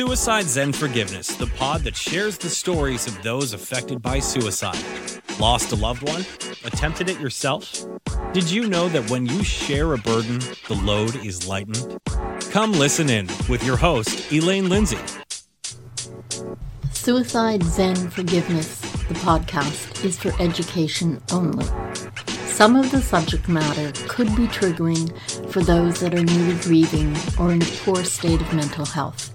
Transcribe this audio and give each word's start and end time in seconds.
Suicide 0.00 0.46
Zen 0.46 0.72
Forgiveness, 0.72 1.36
the 1.36 1.46
pod 1.58 1.82
that 1.82 1.94
shares 1.94 2.38
the 2.38 2.48
stories 2.48 3.06
of 3.06 3.22
those 3.22 3.52
affected 3.52 4.00
by 4.00 4.18
suicide. 4.18 4.82
Lost 5.38 5.72
a 5.72 5.76
loved 5.76 6.08
one? 6.08 6.24
Attempted 6.64 7.10
it 7.10 7.20
yourself? 7.20 7.84
Did 8.32 8.50
you 8.50 8.66
know 8.66 8.88
that 8.88 9.10
when 9.10 9.26
you 9.26 9.44
share 9.44 9.92
a 9.92 9.98
burden, 9.98 10.38
the 10.68 10.80
load 10.82 11.16
is 11.16 11.46
lightened? 11.46 11.98
Come 12.50 12.72
listen 12.72 13.10
in 13.10 13.26
with 13.46 13.62
your 13.62 13.76
host, 13.76 14.32
Elaine 14.32 14.70
Lindsay. 14.70 14.96
Suicide 16.92 17.62
Zen 17.62 18.08
Forgiveness, 18.08 18.80
the 18.80 19.14
podcast, 19.16 20.02
is 20.02 20.18
for 20.18 20.32
education 20.40 21.20
only. 21.30 21.66
Some 22.46 22.74
of 22.74 22.90
the 22.90 23.02
subject 23.02 23.50
matter 23.50 23.92
could 24.08 24.34
be 24.34 24.46
triggering 24.46 25.14
for 25.50 25.62
those 25.62 26.00
that 26.00 26.14
are 26.14 26.24
newly 26.24 26.58
grieving 26.62 27.14
or 27.38 27.52
in 27.52 27.60
a 27.60 27.70
poor 27.84 28.02
state 28.02 28.40
of 28.40 28.50
mental 28.54 28.86
health. 28.86 29.29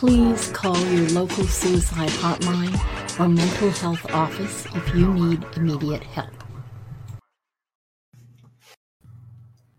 Please 0.00 0.48
call 0.52 0.78
your 0.86 1.06
local 1.10 1.44
suicide 1.44 2.08
hotline 2.08 3.20
or 3.20 3.28
mental 3.28 3.68
health 3.68 4.10
office 4.14 4.64
if 4.74 4.94
you 4.94 5.12
need 5.12 5.44
immediate 5.56 6.02
help. 6.04 6.32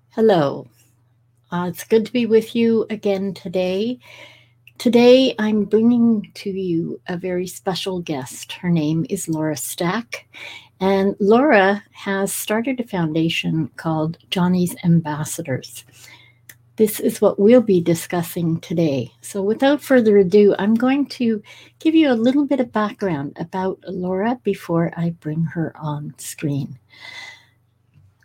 Hello. 0.10 0.68
Uh, 1.52 1.66
it's 1.70 1.84
good 1.86 2.06
to 2.06 2.14
be 2.14 2.28
with 2.28 2.56
you 2.56 2.86
again 2.92 3.34
today. 3.34 3.98
Today, 4.78 5.34
I'm 5.40 5.66
bringing 5.66 6.30
to 6.36 6.52
you 6.52 7.02
a 7.08 7.18
very 7.18 7.48
special 7.48 8.00
guest. 8.00 8.52
Her 8.52 8.70
name 8.70 9.08
is 9.10 9.28
Laura 9.28 9.58
Stack, 9.58 10.28
and 10.80 11.16
Laura 11.20 11.84
has 11.94 12.32
started 12.32 12.80
a 12.80 12.88
foundation 12.88 13.72
called 13.76 14.20
Johnny's 14.30 14.76
Ambassadors. 14.84 15.84
This 16.82 17.00
is 17.00 17.22
what 17.22 17.38
we'll 17.38 17.62
be 17.62 17.80
discussing 17.80 18.60
today. 18.60 19.12
So, 19.22 19.44
without 19.44 19.84
further 19.84 20.18
ado, 20.18 20.56
I'm 20.58 20.74
going 20.74 21.06
to 21.10 21.44
give 21.78 21.94
you 21.94 22.12
a 22.12 22.18
little 22.18 22.48
bit 22.48 22.60
of 22.60 22.72
background 22.72 23.38
about 23.40 23.80
Laura 23.88 24.40
before 24.42 24.92
I 24.98 25.12
bring 25.12 25.44
her 25.44 25.78
on 25.78 26.16
screen. 26.18 26.80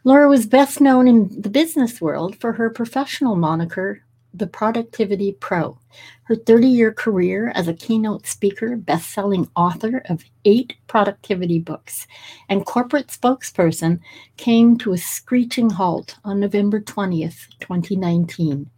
Laura 0.04 0.26
was 0.26 0.46
best 0.46 0.80
known 0.80 1.06
in 1.06 1.38
the 1.38 1.50
business 1.50 2.00
world 2.00 2.40
for 2.40 2.54
her 2.54 2.70
professional 2.70 3.36
moniker, 3.36 4.00
the 4.38 4.46
Productivity 4.46 5.32
Pro. 5.32 5.78
Her 6.24 6.34
30 6.34 6.68
year 6.68 6.92
career 6.92 7.52
as 7.54 7.68
a 7.68 7.74
keynote 7.74 8.26
speaker, 8.26 8.76
best 8.76 9.10
selling 9.10 9.48
author 9.56 10.02
of 10.08 10.24
eight 10.44 10.74
productivity 10.86 11.58
books, 11.58 12.06
and 12.48 12.66
corporate 12.66 13.08
spokesperson 13.08 14.00
came 14.36 14.76
to 14.78 14.92
a 14.92 14.98
screeching 14.98 15.70
halt 15.70 16.16
on 16.24 16.40
November 16.40 16.80
20th, 16.80 17.48
2019, 17.60 18.68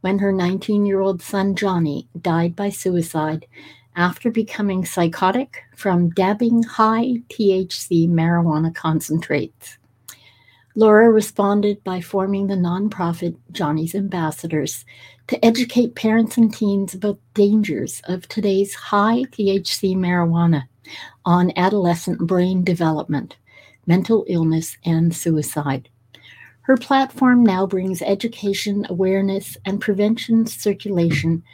when 0.00 0.18
her 0.18 0.32
19 0.32 0.86
year 0.86 1.00
old 1.00 1.20
son 1.20 1.54
Johnny 1.54 2.08
died 2.20 2.56
by 2.56 2.70
suicide 2.70 3.46
after 3.96 4.30
becoming 4.30 4.84
psychotic 4.84 5.62
from 5.76 6.10
dabbing 6.10 6.62
high 6.62 7.22
THC 7.28 8.08
marijuana 8.08 8.74
concentrates. 8.74 9.78
Laura 10.76 11.08
responded 11.08 11.82
by 11.84 12.00
forming 12.00 12.48
the 12.48 12.56
nonprofit 12.56 13.36
Johnny's 13.52 13.94
Ambassadors 13.94 14.84
to 15.28 15.42
educate 15.44 15.94
parents 15.94 16.36
and 16.36 16.52
teens 16.52 16.94
about 16.94 17.20
dangers 17.32 18.02
of 18.06 18.26
today's 18.26 18.74
high 18.74 19.22
THC 19.30 19.94
marijuana 19.94 20.64
on 21.24 21.52
adolescent 21.56 22.18
brain 22.18 22.64
development, 22.64 23.36
mental 23.86 24.24
illness, 24.26 24.76
and 24.84 25.14
suicide. 25.14 25.88
Her 26.62 26.76
platform 26.76 27.44
now 27.44 27.66
brings 27.68 28.02
education, 28.02 28.84
awareness, 28.88 29.56
and 29.64 29.80
prevention 29.80 30.44
circulation 30.44 31.44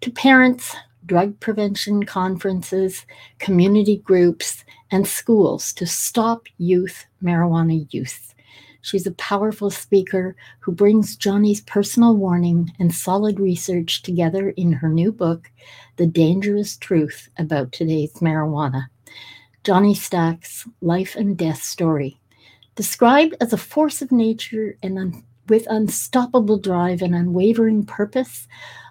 to 0.00 0.10
parents, 0.10 0.74
drug 1.04 1.38
prevention 1.38 2.04
conferences, 2.04 3.06
community 3.38 3.98
groups, 3.98 4.64
and 4.90 5.06
schools 5.06 5.72
to 5.74 5.86
stop 5.86 6.46
youth 6.58 7.06
marijuana 7.22 7.86
use. 7.90 8.34
She's 8.86 9.04
a 9.04 9.14
powerful 9.14 9.68
speaker 9.68 10.36
who 10.60 10.70
brings 10.70 11.16
Johnny's 11.16 11.60
personal 11.60 12.16
warning 12.16 12.70
and 12.78 12.94
solid 12.94 13.40
research 13.40 14.00
together 14.02 14.50
in 14.50 14.70
her 14.74 14.88
new 14.88 15.10
book, 15.10 15.50
The 15.96 16.06
Dangerous 16.06 16.76
Truth 16.76 17.28
About 17.36 17.72
Today's 17.72 18.12
Marijuana. 18.20 18.86
Johnny 19.64 19.92
Stack's 19.92 20.68
life 20.82 21.16
and 21.16 21.36
death 21.36 21.64
story. 21.64 22.20
Described 22.76 23.34
as 23.40 23.52
a 23.52 23.56
force 23.56 24.02
of 24.02 24.12
nature 24.12 24.78
and 24.84 25.00
un- 25.00 25.24
with 25.48 25.66
unstoppable 25.68 26.56
drive 26.56 27.02
and 27.02 27.12
unwavering 27.12 27.84
purpose, 27.86 28.46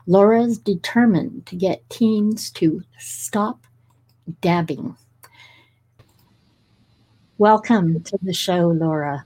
Laura's 0.08 0.58
determined 0.58 1.46
to 1.46 1.56
get 1.56 1.90
teens 1.90 2.52
to 2.52 2.84
stop 3.00 3.62
dabbing. 4.42 4.98
Welcome 7.38 8.04
to 8.04 8.20
the 8.22 8.34
show, 8.34 8.68
Laura. 8.68 9.26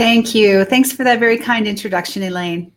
Thank 0.00 0.34
you. 0.34 0.64
Thanks 0.64 0.92
for 0.92 1.04
that 1.04 1.18
very 1.18 1.36
kind 1.36 1.68
introduction, 1.68 2.22
Elaine. 2.22 2.72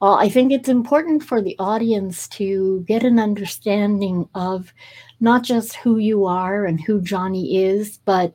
Well, 0.00 0.14
I 0.14 0.28
think 0.28 0.50
it's 0.50 0.68
important 0.68 1.22
for 1.22 1.40
the 1.40 1.54
audience 1.60 2.26
to 2.30 2.84
get 2.88 3.04
an 3.04 3.20
understanding 3.20 4.28
of 4.34 4.74
not 5.20 5.44
just 5.44 5.76
who 5.76 5.98
you 5.98 6.24
are 6.24 6.64
and 6.64 6.80
who 6.80 7.00
Johnny 7.00 7.64
is, 7.64 7.98
but 7.98 8.34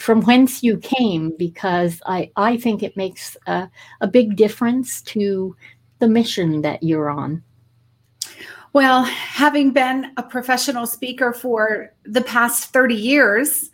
from 0.00 0.20
whence 0.22 0.64
you 0.64 0.78
came, 0.78 1.32
because 1.38 2.02
I, 2.06 2.32
I 2.34 2.56
think 2.56 2.82
it 2.82 2.96
makes 2.96 3.36
a, 3.46 3.70
a 4.00 4.08
big 4.08 4.34
difference 4.34 5.00
to 5.02 5.54
the 6.00 6.08
mission 6.08 6.62
that 6.62 6.82
you're 6.82 7.08
on. 7.08 7.40
Well, 8.72 9.04
having 9.04 9.70
been 9.70 10.10
a 10.16 10.24
professional 10.24 10.88
speaker 10.88 11.32
for 11.32 11.94
the 12.02 12.22
past 12.22 12.72
30 12.72 12.96
years, 12.96 13.70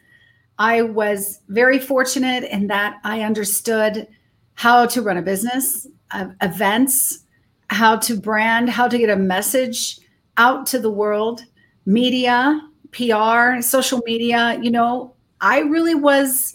I 0.62 0.82
was 0.82 1.40
very 1.48 1.80
fortunate 1.80 2.44
in 2.44 2.68
that 2.68 3.00
I 3.02 3.22
understood 3.22 4.06
how 4.54 4.86
to 4.86 5.02
run 5.02 5.16
a 5.16 5.22
business, 5.22 5.88
uh, 6.12 6.28
events, 6.40 7.24
how 7.70 7.96
to 7.96 8.16
brand, 8.16 8.70
how 8.70 8.86
to 8.86 8.96
get 8.96 9.10
a 9.10 9.16
message 9.16 9.98
out 10.36 10.66
to 10.66 10.78
the 10.78 10.88
world, 10.88 11.42
media, 11.84 12.60
PR, 12.92 13.60
social 13.60 14.02
media. 14.06 14.56
You 14.62 14.70
know, 14.70 15.16
I 15.40 15.62
really 15.62 15.96
was 15.96 16.54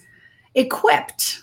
equipped 0.55 1.41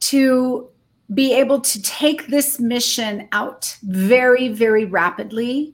to 0.00 0.68
be 1.14 1.32
able 1.32 1.62
to 1.62 1.80
take 1.80 2.26
this 2.26 2.60
mission 2.60 3.28
out 3.32 3.78
very, 3.82 4.48
very 4.48 4.84
rapidly. 4.84 5.72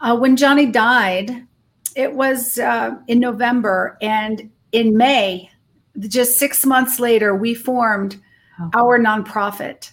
Uh, 0.00 0.16
when 0.16 0.36
Johnny 0.36 0.66
died, 0.66 1.44
it 1.96 2.14
was 2.14 2.56
uh, 2.60 2.94
in 3.08 3.18
November, 3.18 3.98
and 4.00 4.48
in 4.72 4.96
May, 4.96 5.50
just 5.98 6.38
six 6.38 6.64
months 6.64 7.00
later, 7.00 7.34
we 7.34 7.54
formed 7.54 8.20
oh. 8.60 8.70
our 8.74 8.98
nonprofit. 8.98 9.92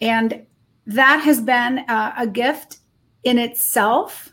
And 0.00 0.46
that 0.86 1.18
has 1.18 1.40
been 1.40 1.78
a, 1.88 2.14
a 2.18 2.26
gift 2.26 2.78
in 3.24 3.38
itself 3.38 4.32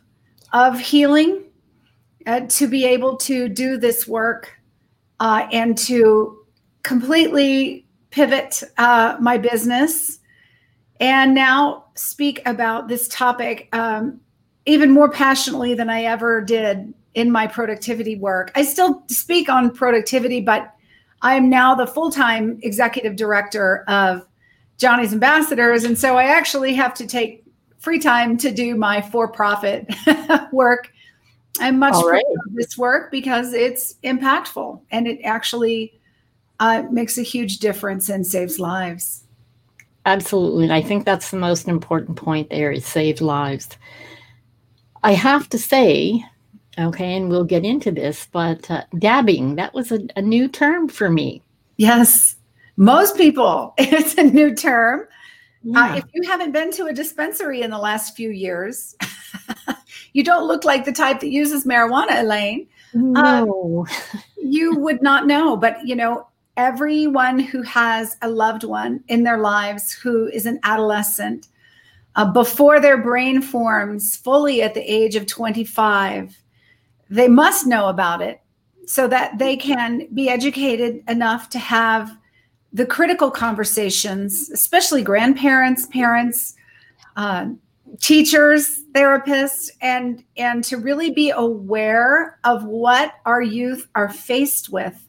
of 0.53 0.79
healing 0.79 1.43
uh, 2.25 2.41
to 2.47 2.67
be 2.67 2.85
able 2.85 3.17
to 3.17 3.49
do 3.49 3.77
this 3.77 4.07
work 4.07 4.59
uh, 5.19 5.47
and 5.51 5.77
to 5.77 6.37
completely 6.83 7.85
pivot 8.11 8.63
uh, 8.77 9.17
my 9.19 9.37
business 9.37 10.19
and 10.99 11.35
now 11.35 11.85
speak 11.95 12.41
about 12.45 12.87
this 12.87 13.07
topic 13.07 13.69
um, 13.73 14.19
even 14.65 14.91
more 14.91 15.09
passionately 15.09 15.73
than 15.73 15.89
I 15.89 16.03
ever 16.03 16.41
did 16.41 16.93
in 17.17 17.31
my 17.31 17.47
productivity 17.47 18.15
work. 18.15 18.51
I 18.53 18.61
still 18.61 19.03
speak 19.07 19.49
on 19.49 19.71
productivity, 19.71 20.39
but 20.39 20.71
I'm 21.23 21.49
now 21.49 21.73
the 21.73 21.87
full 21.87 22.11
time 22.11 22.59
executive 22.61 23.15
director 23.15 23.83
of 23.87 24.23
Johnny's 24.77 25.13
Ambassadors. 25.13 25.83
And 25.83 25.97
so 25.97 26.15
I 26.15 26.25
actually 26.25 26.75
have 26.75 26.93
to 26.93 27.07
take 27.07 27.43
free 27.79 27.97
time 27.97 28.37
to 28.37 28.51
do 28.51 28.75
my 28.75 29.01
for 29.01 29.27
profit 29.27 29.91
work. 30.51 30.91
I'm 31.59 31.79
much 31.79 31.95
right. 32.05 32.23
of 32.45 32.53
this 32.53 32.77
work 32.77 33.09
because 33.09 33.51
it's 33.51 33.95
impactful 34.03 34.79
and 34.91 35.07
it 35.07 35.19
actually 35.23 35.99
uh, 36.59 36.83
makes 36.91 37.17
a 37.17 37.23
huge 37.23 37.57
difference 37.57 38.09
and 38.09 38.27
saves 38.27 38.59
lives. 38.59 39.23
Absolutely. 40.05 40.65
And 40.65 40.73
I 40.73 40.83
think 40.83 41.03
that's 41.03 41.31
the 41.31 41.37
most 41.37 41.67
important 41.67 42.15
point 42.15 42.51
there 42.51 42.71
is 42.71 42.85
save 42.85 43.21
lives. 43.21 43.69
I 45.01 45.13
have 45.13 45.49
to 45.49 45.57
say, 45.57 46.23
Okay, 46.79 47.15
and 47.15 47.29
we'll 47.29 47.43
get 47.43 47.65
into 47.65 47.91
this, 47.91 48.27
but 48.31 48.69
uh, 48.69 48.83
dabbing, 48.99 49.55
that 49.55 49.73
was 49.73 49.91
a, 49.91 49.99
a 50.15 50.21
new 50.21 50.47
term 50.47 50.87
for 50.87 51.09
me. 51.09 51.41
Yes, 51.77 52.35
most 52.77 53.17
people, 53.17 53.73
it's 53.77 54.15
a 54.15 54.23
new 54.23 54.53
term. 54.53 55.01
Uh, 55.01 55.05
yeah. 55.63 55.93
Uh, 55.93 55.95
if 55.97 56.05
you 56.13 56.29
haven't 56.29 56.51
been 56.51 56.71
to 56.71 56.85
a 56.85 56.93
dispensary 56.93 57.61
in 57.61 57.71
the 57.71 57.79
last 57.79 58.15
few 58.15 58.29
years, 58.29 58.95
you 60.13 60.23
don't 60.23 60.47
look 60.47 60.63
like 60.63 60.85
the 60.85 60.91
type 60.91 61.19
that 61.19 61.29
uses 61.29 61.65
marijuana, 61.65 62.21
Elaine. 62.21 62.67
No. 62.93 63.85
Um, 63.87 64.21
you 64.37 64.75
would 64.75 65.01
not 65.01 65.25
know, 65.25 65.57
but 65.57 65.85
you 65.85 65.95
know, 65.95 66.27
everyone 66.57 67.39
who 67.39 67.61
has 67.63 68.17
a 68.21 68.29
loved 68.29 68.63
one 68.63 69.03
in 69.07 69.23
their 69.23 69.39
lives 69.39 69.91
who 69.91 70.27
is 70.27 70.45
an 70.45 70.59
adolescent 70.63 71.47
uh, 72.15 72.25
before 72.31 72.79
their 72.79 72.97
brain 72.97 73.41
forms 73.41 74.15
fully 74.15 74.61
at 74.61 74.73
the 74.73 74.81
age 74.81 75.15
of 75.15 75.27
25, 75.27 76.35
they 77.09 77.27
must 77.27 77.65
know 77.65 77.87
about 77.87 78.21
it 78.21 78.41
so 78.85 79.07
that 79.07 79.37
they 79.37 79.57
can 79.57 80.07
be 80.13 80.29
educated 80.29 81.03
enough 81.07 81.49
to 81.49 81.59
have 81.59 82.17
the 82.73 82.85
critical 82.85 83.31
conversations, 83.31 84.49
especially 84.49 85.01
grandparents, 85.01 85.85
parents, 85.87 86.53
uh, 87.15 87.47
teachers, 88.01 88.83
therapists, 88.91 89.69
and 89.81 90.23
and 90.35 90.63
to 90.65 90.77
really 90.77 91.11
be 91.11 91.29
aware 91.31 92.39
of 92.43 92.63
what 92.65 93.13
our 93.25 93.41
youth 93.41 93.87
are 93.95 94.09
faced 94.09 94.69
with 94.69 95.07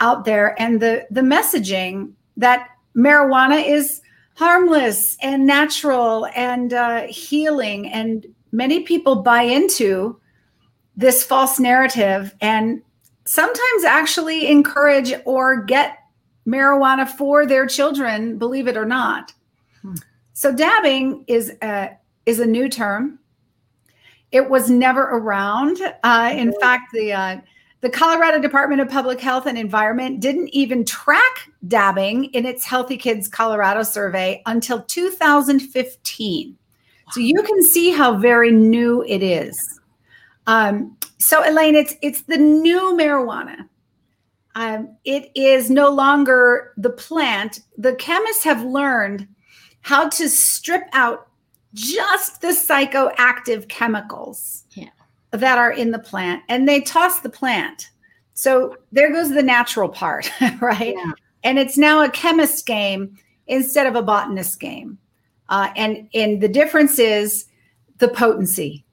out 0.00 0.24
there 0.24 0.60
and 0.60 0.80
the 0.80 1.06
the 1.10 1.20
messaging 1.20 2.12
that 2.36 2.68
marijuana 2.96 3.66
is 3.66 4.00
harmless 4.34 5.16
and 5.20 5.46
natural 5.46 6.26
and 6.36 6.72
uh, 6.72 7.02
healing 7.08 7.88
and 7.88 8.26
many 8.52 8.80
people 8.80 9.16
buy 9.16 9.42
into 9.42 10.18
this 10.98 11.24
false 11.24 11.58
narrative 11.58 12.34
and 12.42 12.82
sometimes 13.24 13.84
actually 13.84 14.48
encourage 14.48 15.14
or 15.24 15.62
get 15.62 15.98
marijuana 16.46 17.08
for 17.08 17.46
their 17.46 17.66
children 17.66 18.36
believe 18.36 18.66
it 18.66 18.76
or 18.76 18.84
not 18.84 19.32
hmm. 19.80 19.94
so 20.32 20.54
dabbing 20.54 21.24
is 21.28 21.52
a 21.62 21.90
is 22.26 22.40
a 22.40 22.46
new 22.46 22.68
term 22.68 23.18
it 24.32 24.50
was 24.50 24.68
never 24.68 25.02
around 25.04 25.78
uh, 26.02 26.30
in 26.32 26.48
mm-hmm. 26.48 26.60
fact 26.60 26.92
the 26.92 27.12
uh, 27.12 27.36
the 27.80 27.88
Colorado 27.88 28.40
Department 28.40 28.80
of 28.80 28.88
Public 28.88 29.20
Health 29.20 29.46
and 29.46 29.56
Environment 29.56 30.18
didn't 30.18 30.48
even 30.48 30.84
track 30.84 31.48
dabbing 31.68 32.24
in 32.24 32.44
its 32.44 32.64
Healthy 32.64 32.96
Kids 32.96 33.28
Colorado 33.28 33.84
survey 33.84 34.42
until 34.46 34.82
2015. 34.82 36.58
So 37.12 37.20
you 37.20 37.40
can 37.40 37.62
see 37.62 37.90
how 37.90 38.16
very 38.18 38.50
new 38.50 39.04
it 39.04 39.22
is. 39.22 39.78
Um, 40.48 40.96
so 41.18 41.48
Elaine, 41.48 41.76
it's 41.76 41.94
it's 42.02 42.22
the 42.22 42.36
new 42.36 42.96
marijuana. 42.98 43.68
Um, 44.56 44.96
it 45.04 45.30
is 45.36 45.70
no 45.70 45.88
longer 45.88 46.72
the 46.76 46.90
plant. 46.90 47.60
The 47.76 47.94
chemists 47.94 48.42
have 48.42 48.64
learned 48.64 49.28
how 49.82 50.08
to 50.08 50.28
strip 50.28 50.88
out 50.92 51.28
just 51.74 52.40
the 52.40 52.48
psychoactive 52.48 53.68
chemicals. 53.68 54.64
Yeah 54.72 54.88
that 55.30 55.58
are 55.58 55.72
in 55.72 55.90
the 55.90 55.98
plant 55.98 56.42
and 56.48 56.68
they 56.68 56.80
toss 56.80 57.20
the 57.20 57.28
plant. 57.28 57.90
So 58.34 58.76
there 58.92 59.12
goes 59.12 59.30
the 59.30 59.42
natural 59.42 59.88
part, 59.88 60.30
right? 60.60 60.94
Yeah. 60.96 61.12
And 61.44 61.58
it's 61.58 61.76
now 61.76 62.02
a 62.02 62.10
chemist 62.10 62.66
game 62.66 63.16
instead 63.46 63.86
of 63.86 63.94
a 63.94 64.02
botanist 64.02 64.60
game. 64.60 64.98
Uh, 65.48 65.70
and 65.76 66.08
and 66.12 66.42
the 66.42 66.48
difference 66.48 66.98
is 66.98 67.46
the 67.98 68.08
potency. 68.08 68.84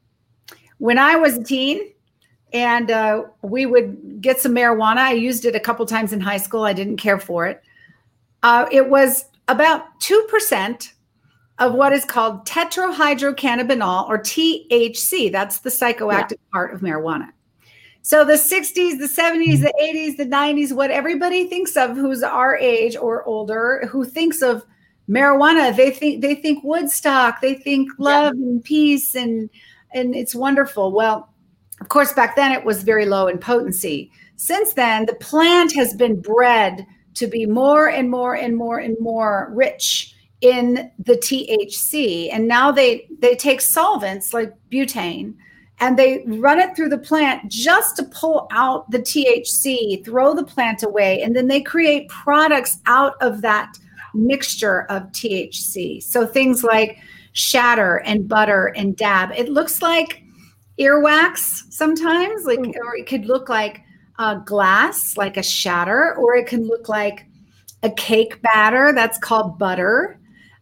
When 0.86 1.00
I 1.00 1.16
was 1.16 1.38
a 1.38 1.44
teen, 1.44 1.80
and 2.54 2.92
uh, 2.92 3.24
we 3.42 3.66
would 3.66 4.22
get 4.22 4.40
some 4.40 4.54
marijuana. 4.54 4.98
I 4.98 5.14
used 5.14 5.44
it 5.46 5.56
a 5.56 5.60
couple 5.60 5.84
times 5.88 6.14
in 6.14 6.22
high 6.22 6.38
school. 6.38 6.62
I 6.62 6.74
didn't 6.74 6.98
care 6.98 7.18
for 7.18 7.48
it. 7.48 7.64
Uh, 8.44 8.68
it 8.72 8.88
was 8.88 9.26
about 9.48 10.00
two 10.00 10.28
percent 10.30 10.94
of 11.58 11.74
what 11.74 11.92
is 11.92 12.06
called 12.06 12.46
tetrahydrocannabinol 12.46 14.08
or 14.08 14.20
THC. 14.20 15.32
That's 15.32 15.58
the 15.62 15.72
psychoactive 15.72 16.34
yeah. 16.34 16.52
part 16.54 16.72
of 16.72 16.82
marijuana. 16.82 17.30
So 18.04 18.24
the 18.24 18.34
60s, 18.34 19.00
the 19.00 19.10
70s, 19.12 19.62
the 19.62 19.74
80s, 19.82 20.18
the 20.18 20.28
90s, 20.28 20.72
what 20.72 20.92
everybody 20.92 21.48
thinks 21.48 21.76
of 21.76 21.98
who's 21.98 22.22
our 22.22 22.56
age 22.56 22.96
or 22.96 23.24
older, 23.24 23.90
who 23.90 24.06
thinks 24.06 24.44
of 24.44 24.64
marijuana, 25.10 25.76
they 25.76 25.90
think 25.90 26.22
they 26.22 26.36
think 26.36 26.64
Woodstock, 26.64 27.42
they 27.42 27.56
think 27.56 27.90
love 27.98 28.36
yeah. 28.38 28.46
and 28.46 28.64
peace 28.64 29.16
and 29.16 29.50
and 29.96 30.16
it's 30.16 30.36
wonderful. 30.36 30.92
Well, 30.92 31.30
of 31.82 31.90
course 31.90 32.14
back 32.14 32.36
then 32.36 32.52
it 32.52 32.64
was 32.64 32.84
very 32.84 33.06
low 33.06 33.28
in 33.28 33.40
potency. 33.40 34.12
Since 34.36 34.74
then, 34.74 35.06
the 35.06 35.16
plant 35.16 35.74
has 35.76 35.94
been 35.94 36.22
bred 36.22 36.86
to 37.16 37.28
be 37.28 37.46
more 37.46 37.88
and 37.88 38.10
more 38.10 38.36
and 38.36 38.56
more 38.56 38.78
and 38.78 38.96
more 39.00 39.50
rich 39.54 40.14
in 40.42 40.92
the 41.00 41.14
THC. 41.16 42.30
And 42.32 42.48
now 42.48 42.72
they 42.72 43.08
they 43.20 43.36
take 43.36 43.62
solvents 43.62 44.34
like 44.34 44.54
butane 44.72 45.34
and 45.80 45.98
they 45.98 46.24
run 46.28 46.60
it 46.60 46.76
through 46.76 46.90
the 46.90 46.98
plant 46.98 47.50
just 47.50 47.98
to 47.98 48.04
pull 48.04 48.48
out 48.52 48.90
the 48.92 49.00
THC, 49.00 50.04
throw 50.06 50.34
the 50.34 50.44
plant 50.44 50.84
away, 50.84 51.22
and 51.22 51.36
then 51.36 51.48
they 51.48 51.62
create 51.62 52.08
products 52.10 52.80
out 52.86 53.14
of 53.22 53.42
that 53.42 53.78
mixture 54.14 54.84
of 54.84 55.04
THC. 55.12 56.02
So 56.02 56.26
things 56.26 56.64
like 56.64 56.98
shatter 57.36 57.98
and 58.06 58.28
butter 58.28 58.74
and 58.76 58.96
dab. 58.96 59.32
It 59.32 59.50
looks 59.50 59.82
like 59.82 60.24
earwax 60.80 61.72
sometimes, 61.72 62.46
like 62.46 62.60
mm. 62.60 62.76
or 62.78 62.96
it 62.96 63.06
could 63.08 63.26
look 63.26 63.50
like 63.50 63.82
a 64.18 64.38
glass, 64.44 65.18
like 65.18 65.38
a 65.38 65.44
shatter, 65.44 66.16
or 66.16 66.36
it 66.36 66.48
can 66.48 66.66
look 66.66 66.90
like 66.90 67.28
a 67.84 67.92
cake 67.92 68.42
batter 68.42 68.94
that's 68.94 69.18
called 69.18 69.60
butter. 69.60 70.20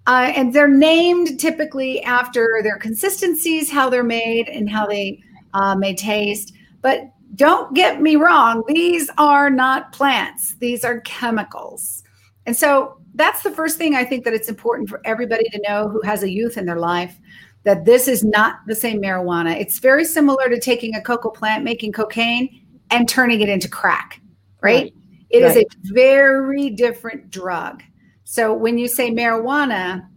Uh, 0.07 0.33
and 0.35 0.53
they're 0.53 0.67
named 0.67 1.39
typically 1.39 2.03
after 2.03 2.59
their 2.63 2.77
consistencies, 2.77 3.71
how 3.71 3.89
they're 3.89 4.03
made, 4.03 4.49
and 4.49 4.69
how 4.69 4.85
they 4.85 5.21
uh, 5.53 5.75
may 5.75 5.95
taste. 5.95 6.53
But 6.81 7.09
don't 7.35 7.73
get 7.73 8.01
me 8.01 8.15
wrong, 8.15 8.63
these 8.67 9.09
are 9.17 9.49
not 9.49 9.93
plants, 9.93 10.55
these 10.55 10.83
are 10.83 10.99
chemicals. 11.01 12.02
And 12.45 12.55
so 12.55 12.97
that's 13.15 13.43
the 13.43 13.51
first 13.51 13.77
thing 13.77 13.95
I 13.95 14.03
think 14.03 14.23
that 14.25 14.33
it's 14.33 14.49
important 14.49 14.89
for 14.89 15.01
everybody 15.05 15.47
to 15.49 15.61
know 15.67 15.87
who 15.87 16.01
has 16.01 16.23
a 16.23 16.29
youth 16.29 16.57
in 16.57 16.65
their 16.65 16.79
life 16.79 17.19
that 17.63 17.85
this 17.85 18.07
is 18.07 18.23
not 18.23 18.57
the 18.67 18.75
same 18.75 19.01
marijuana. 19.01 19.59
It's 19.59 19.79
very 19.79 20.03
similar 20.05 20.49
to 20.49 20.59
taking 20.59 20.95
a 20.95 21.01
cocoa 21.01 21.29
plant, 21.29 21.63
making 21.63 21.93
cocaine, 21.93 22.61
and 22.91 23.07
turning 23.07 23.41
it 23.41 23.49
into 23.49 23.69
crack, 23.69 24.19
right? 24.61 24.83
right. 24.83 24.93
It 25.29 25.43
right. 25.43 25.57
is 25.57 25.63
a 25.63 25.65
very 25.93 26.69
different 26.69 27.29
drug. 27.31 27.81
So 28.25 28.53
when 28.53 28.77
you 28.77 28.87
say 28.87 29.11
marijuana, 29.11 30.07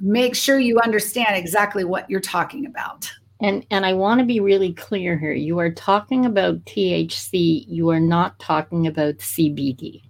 make 0.00 0.34
sure 0.34 0.58
you 0.58 0.78
understand 0.80 1.36
exactly 1.36 1.84
what 1.84 2.08
you're 2.08 2.20
talking 2.20 2.66
about. 2.66 3.10
And 3.40 3.66
and 3.70 3.84
I 3.84 3.92
want 3.92 4.20
to 4.20 4.24
be 4.24 4.38
really 4.38 4.72
clear 4.72 5.18
here. 5.18 5.32
You 5.32 5.58
are 5.58 5.70
talking 5.70 6.26
about 6.26 6.64
THC, 6.64 7.64
you 7.66 7.90
are 7.90 8.00
not 8.00 8.38
talking 8.38 8.86
about 8.86 9.16
CBD. 9.16 10.02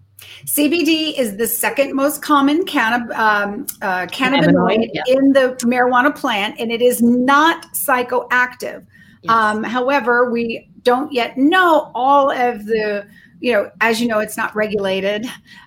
CBD 0.46 1.18
is 1.18 1.36
the 1.36 1.46
second 1.46 1.94
most 1.94 2.22
common 2.22 2.64
cannab- 2.64 3.12
um, 3.16 3.66
uh, 3.80 4.06
cannabinoid 4.06 4.90
yeah. 4.92 5.02
in 5.06 5.32
the 5.32 5.56
marijuana 5.60 6.14
plant, 6.14 6.58
and 6.58 6.70
it 6.72 6.82
is 6.82 7.00
not 7.02 7.66
psychoactive. 7.74 8.84
Yes. 9.22 9.32
Um, 9.32 9.62
however, 9.62 10.30
we 10.30 10.68
don't 10.82 11.12
yet 11.12 11.38
know 11.38 11.90
all 11.94 12.30
of 12.30 12.66
the, 12.66 13.06
you 13.40 13.52
know, 13.52 13.70
as 13.80 14.00
you 14.00 14.08
know, 14.08 14.18
it's 14.18 14.36
not 14.36 14.54
regulated. 14.56 15.26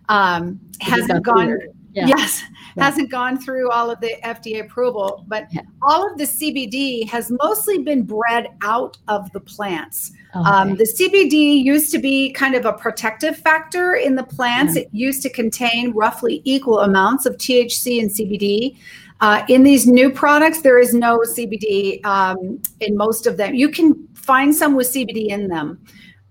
Um, 0.10 0.60
hasn't 0.82 1.24
gone. 1.24 1.58
Yeah. 1.96 2.08
Yes, 2.08 2.44
yeah. 2.76 2.84
hasn't 2.84 3.10
gone 3.10 3.40
through 3.40 3.72
all 3.72 3.90
of 3.90 4.02
the 4.02 4.18
FDA 4.22 4.60
approval, 4.60 5.24
but 5.28 5.48
yeah. 5.54 5.62
all 5.82 6.06
of 6.06 6.18
the 6.18 6.26
CBD 6.26 7.08
has 7.08 7.32
mostly 7.42 7.78
been 7.78 8.04
bred 8.04 8.50
out 8.64 8.98
of 9.08 9.32
the 9.32 9.40
plants. 9.40 10.12
Oh, 10.34 10.42
okay. 10.42 10.50
Um, 10.50 10.76
the 10.76 10.84
CBD 10.84 11.64
used 11.64 11.92
to 11.94 11.98
be 11.98 12.32
kind 12.34 12.54
of 12.54 12.66
a 12.66 12.74
protective 12.74 13.38
factor 13.38 13.96
in 13.96 14.16
the 14.16 14.24
plants. 14.24 14.76
It 14.76 14.90
used 14.92 15.22
to 15.24 15.30
contain 15.30 15.94
roughly 15.94 16.42
equal 16.44 16.82
amounts 16.82 17.26
of 17.26 17.38
THC 17.38 18.02
and 18.02 18.12
CBD. 18.12 18.78
Uh, 19.22 19.46
in 19.48 19.64
these 19.64 19.88
new 19.88 20.12
products, 20.12 20.62
there 20.62 20.78
is 20.78 20.94
no 20.94 21.20
CBD 21.20 22.04
um, 22.06 22.62
in 22.82 22.98
most 22.98 23.26
of 23.26 23.38
them. 23.38 23.56
You 23.56 23.70
can 23.70 24.06
find 24.14 24.54
some 24.54 24.76
with 24.76 24.88
CBD 24.88 25.28
in 25.28 25.48
them. 25.48 25.80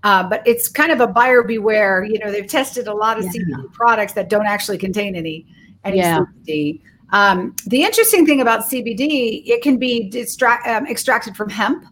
Uh, 0.04 0.23
but 0.23 0.46
it's 0.46 0.68
kind 0.68 0.92
of 0.92 1.00
a 1.00 1.06
buyer 1.06 1.42
beware. 1.42 2.04
You 2.04 2.18
know, 2.18 2.30
they've 2.30 2.46
tested 2.46 2.87
a 2.87 2.94
lot 2.94 3.18
of 3.18 3.25
yeah. 3.25 3.30
CBD 3.32 3.73
products 3.73 4.12
that 4.12 4.28
don't 4.28 4.46
actually 4.46 4.78
contain 4.78 5.16
any 5.16 5.46
any 5.82 5.96
yeah. 5.96 6.20
CBD. 6.20 6.80
Um, 7.11 7.54
the 7.66 7.82
interesting 7.82 8.26
thing 8.26 8.40
about 8.40 8.64
CBD, 8.64 9.46
it 9.46 9.62
can 9.62 9.78
be 9.78 10.08
distract, 10.08 10.66
um, 10.66 10.87
extracted 10.87 11.37
from 11.37 11.49
hemp. 11.49 11.87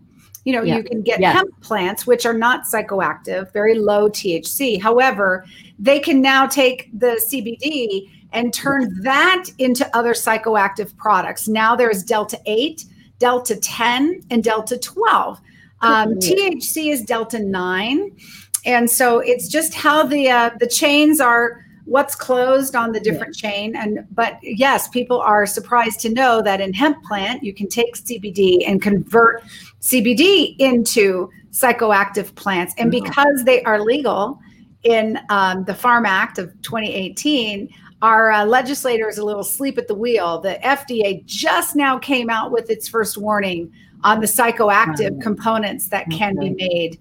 You 0.44 0.52
know, 0.52 0.62
yeah. 0.62 0.76
you 0.76 0.84
can 0.84 1.02
get 1.02 1.20
yeah. 1.20 1.32
hemp 1.32 1.50
plants, 1.62 2.06
which 2.06 2.26
are 2.26 2.34
not 2.34 2.64
psychoactive, 2.64 3.52
very 3.52 3.78
low 3.78 4.08
THC. 4.08 4.80
However, 4.80 5.44
they 5.78 6.00
can 6.00 6.20
now 6.20 6.46
take 6.46 6.90
the 6.98 7.22
CBD 7.30 8.10
and 8.32 8.52
turn 8.52 9.00
that 9.02 9.44
into 9.58 9.88
other 9.96 10.14
psychoactive 10.14 10.96
products. 10.96 11.48
Now 11.48 11.76
there's 11.76 12.02
Delta 12.02 12.40
8, 12.46 12.84
Delta 13.18 13.56
10, 13.56 14.22
and 14.30 14.42
Delta 14.42 14.76
12. 14.76 15.40
Um, 15.82 16.14
THC 16.14 16.92
is 16.92 17.02
delta 17.02 17.38
nine, 17.38 18.16
and 18.64 18.88
so 18.88 19.18
it's 19.18 19.48
just 19.48 19.74
how 19.74 20.04
the 20.04 20.30
uh, 20.30 20.50
the 20.58 20.66
chains 20.66 21.20
are. 21.20 21.64
What's 21.84 22.14
closed 22.14 22.76
on 22.76 22.92
the 22.92 23.00
different 23.00 23.36
yeah. 23.42 23.50
chain, 23.50 23.76
and 23.76 24.06
but 24.12 24.38
yes, 24.40 24.86
people 24.86 25.20
are 25.20 25.46
surprised 25.46 25.98
to 26.00 26.10
know 26.10 26.40
that 26.40 26.60
in 26.60 26.72
hemp 26.72 27.02
plant 27.02 27.42
you 27.42 27.52
can 27.52 27.68
take 27.68 27.96
CBD 27.96 28.62
and 28.64 28.80
convert 28.80 29.42
CBD 29.80 30.54
into 30.60 31.28
psychoactive 31.50 32.32
plants, 32.36 32.72
and 32.78 32.92
because 32.92 33.42
they 33.44 33.64
are 33.64 33.80
legal 33.80 34.38
in 34.84 35.18
um, 35.28 35.64
the 35.64 35.74
Farm 35.74 36.06
Act 36.06 36.38
of 36.38 36.50
2018, 36.62 37.68
our 38.02 38.32
uh, 38.32 38.44
legislator 38.44 39.08
is 39.08 39.18
a 39.18 39.24
little 39.24 39.44
sleep 39.44 39.78
at 39.78 39.86
the 39.86 39.94
wheel. 39.94 40.40
The 40.40 40.58
FDA 40.62 41.24
just 41.24 41.76
now 41.76 41.98
came 41.98 42.28
out 42.30 42.50
with 42.50 42.68
its 42.68 42.88
first 42.88 43.16
warning 43.16 43.72
on 44.04 44.20
the 44.20 44.26
psychoactive 44.26 45.20
components 45.20 45.88
that 45.88 46.08
can 46.10 46.36
be 46.38 46.50
made 46.50 47.00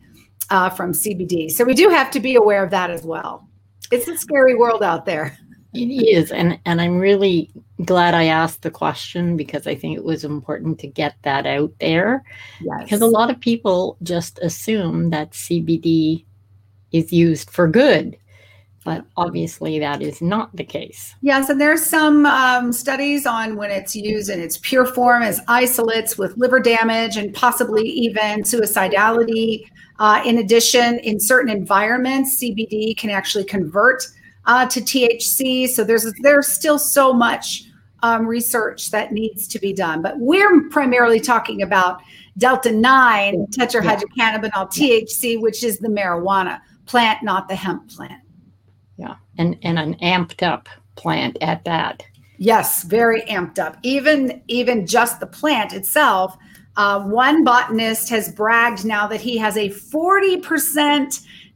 uh, 0.50 0.70
from 0.70 0.92
CBD. 0.92 1.50
So 1.50 1.64
we 1.64 1.74
do 1.74 1.90
have 1.90 2.12
to 2.12 2.20
be 2.20 2.36
aware 2.36 2.64
of 2.64 2.70
that 2.72 2.92
as 2.92 3.04
well. 3.04 3.48
It's 3.92 4.08
a 4.08 4.18
scary 4.18 4.56
world 4.56 4.84
out 4.84 5.06
there. 5.06 5.38
It 5.74 5.86
is, 5.86 6.34
and 6.34 6.60
and 6.66 6.82
I'm 6.82 6.98
really 6.98 7.50
glad 7.86 8.14
I 8.14 8.26
asked 8.26 8.62
the 8.62 8.70
question 8.70 9.38
because 9.38 9.68
I 9.68 9.74
think 9.74 9.96
it 9.96 10.04
was 10.04 10.26
important 10.26 10.80
to 10.80 10.88
get 10.88 11.16
that 11.22 11.46
out 11.46 11.72
there. 11.80 12.26
Yes. 12.60 12.84
Because 12.84 13.00
a 13.00 13.06
lot 13.06 13.30
of 13.30 13.40
people 13.40 13.96
just 14.04 14.38
assume 14.40 15.12
that 15.12 15.32
CBD 15.32 16.26
is 16.92 17.14
used 17.14 17.50
for 17.50 17.70
good, 17.70 18.18
but 18.84 19.06
obviously 19.16 19.80
that 19.80 20.02
is 20.02 20.22
not 20.22 20.56
the 20.56 20.64
case. 20.64 21.16
Yes, 21.22 21.50
and 21.50 21.62
there's 21.62 21.86
some 21.86 22.26
um, 22.26 22.72
studies 22.74 23.26
on 23.26 23.56
when 23.56 23.70
it's 23.70 23.96
used 23.96 24.30
in 24.30 24.40
its 24.40 24.58
pure 24.58 24.86
form 24.86 25.22
as 25.22 25.40
isolates 25.48 26.18
with 26.18 26.36
liver 26.38 26.60
damage 26.60 27.16
and 27.16 27.34
possibly 27.34 27.84
even 27.84 28.42
suicidality. 28.44 29.68
Uh, 30.00 30.22
in 30.26 30.40
addition, 30.40 30.98
in 31.00 31.20
certain 31.20 31.52
environments, 31.56 32.42
CBD 32.42 32.98
can 32.98 33.12
actually 33.12 33.44
convert 33.44 34.04
uh, 34.46 34.66
to 34.68 34.82
THC. 34.82 35.68
So 35.68 35.84
there's 35.84 36.12
there's 36.22 36.48
still 36.48 36.80
so 36.80 37.14
much 37.14 37.66
um, 38.04 38.26
research 38.26 38.90
that 38.92 39.12
needs 39.12 39.48
to 39.50 39.60
be 39.60 39.74
done. 39.74 40.02
But 40.02 40.20
we're 40.20 40.70
primarily 40.70 41.20
talking 41.20 41.62
about 41.62 42.02
delta 42.38 42.72
nine 42.72 43.46
tetrahydrocannabinol 43.52 44.72
THC, 44.72 45.40
which 45.40 45.64
is 45.64 45.78
the 45.78 45.90
marijuana 45.90 46.60
plant, 46.88 47.22
not 47.22 47.48
the 47.48 47.56
hemp 47.56 47.90
plant. 47.92 48.22
And 49.42 49.58
and 49.64 49.80
an 49.80 49.96
amped 49.96 50.44
up 50.44 50.70
plant 50.96 51.38
at 51.42 51.66
that. 51.66 52.04
Yes, 52.38 52.84
very 52.84 53.22
amped 53.24 53.60
up. 53.60 53.78
Even 53.84 54.42
even 54.48 54.86
just 54.86 55.20
the 55.20 55.28
plant 55.28 55.74
itself. 55.74 56.38
Uh, 56.78 57.02
one 57.02 57.44
botanist 57.44 58.08
has 58.10 58.32
bragged 58.32 58.86
now 58.86 59.06
that 59.06 59.20
he 59.20 59.38
has 59.38 59.58
a 59.58 59.68
40% 59.70 60.40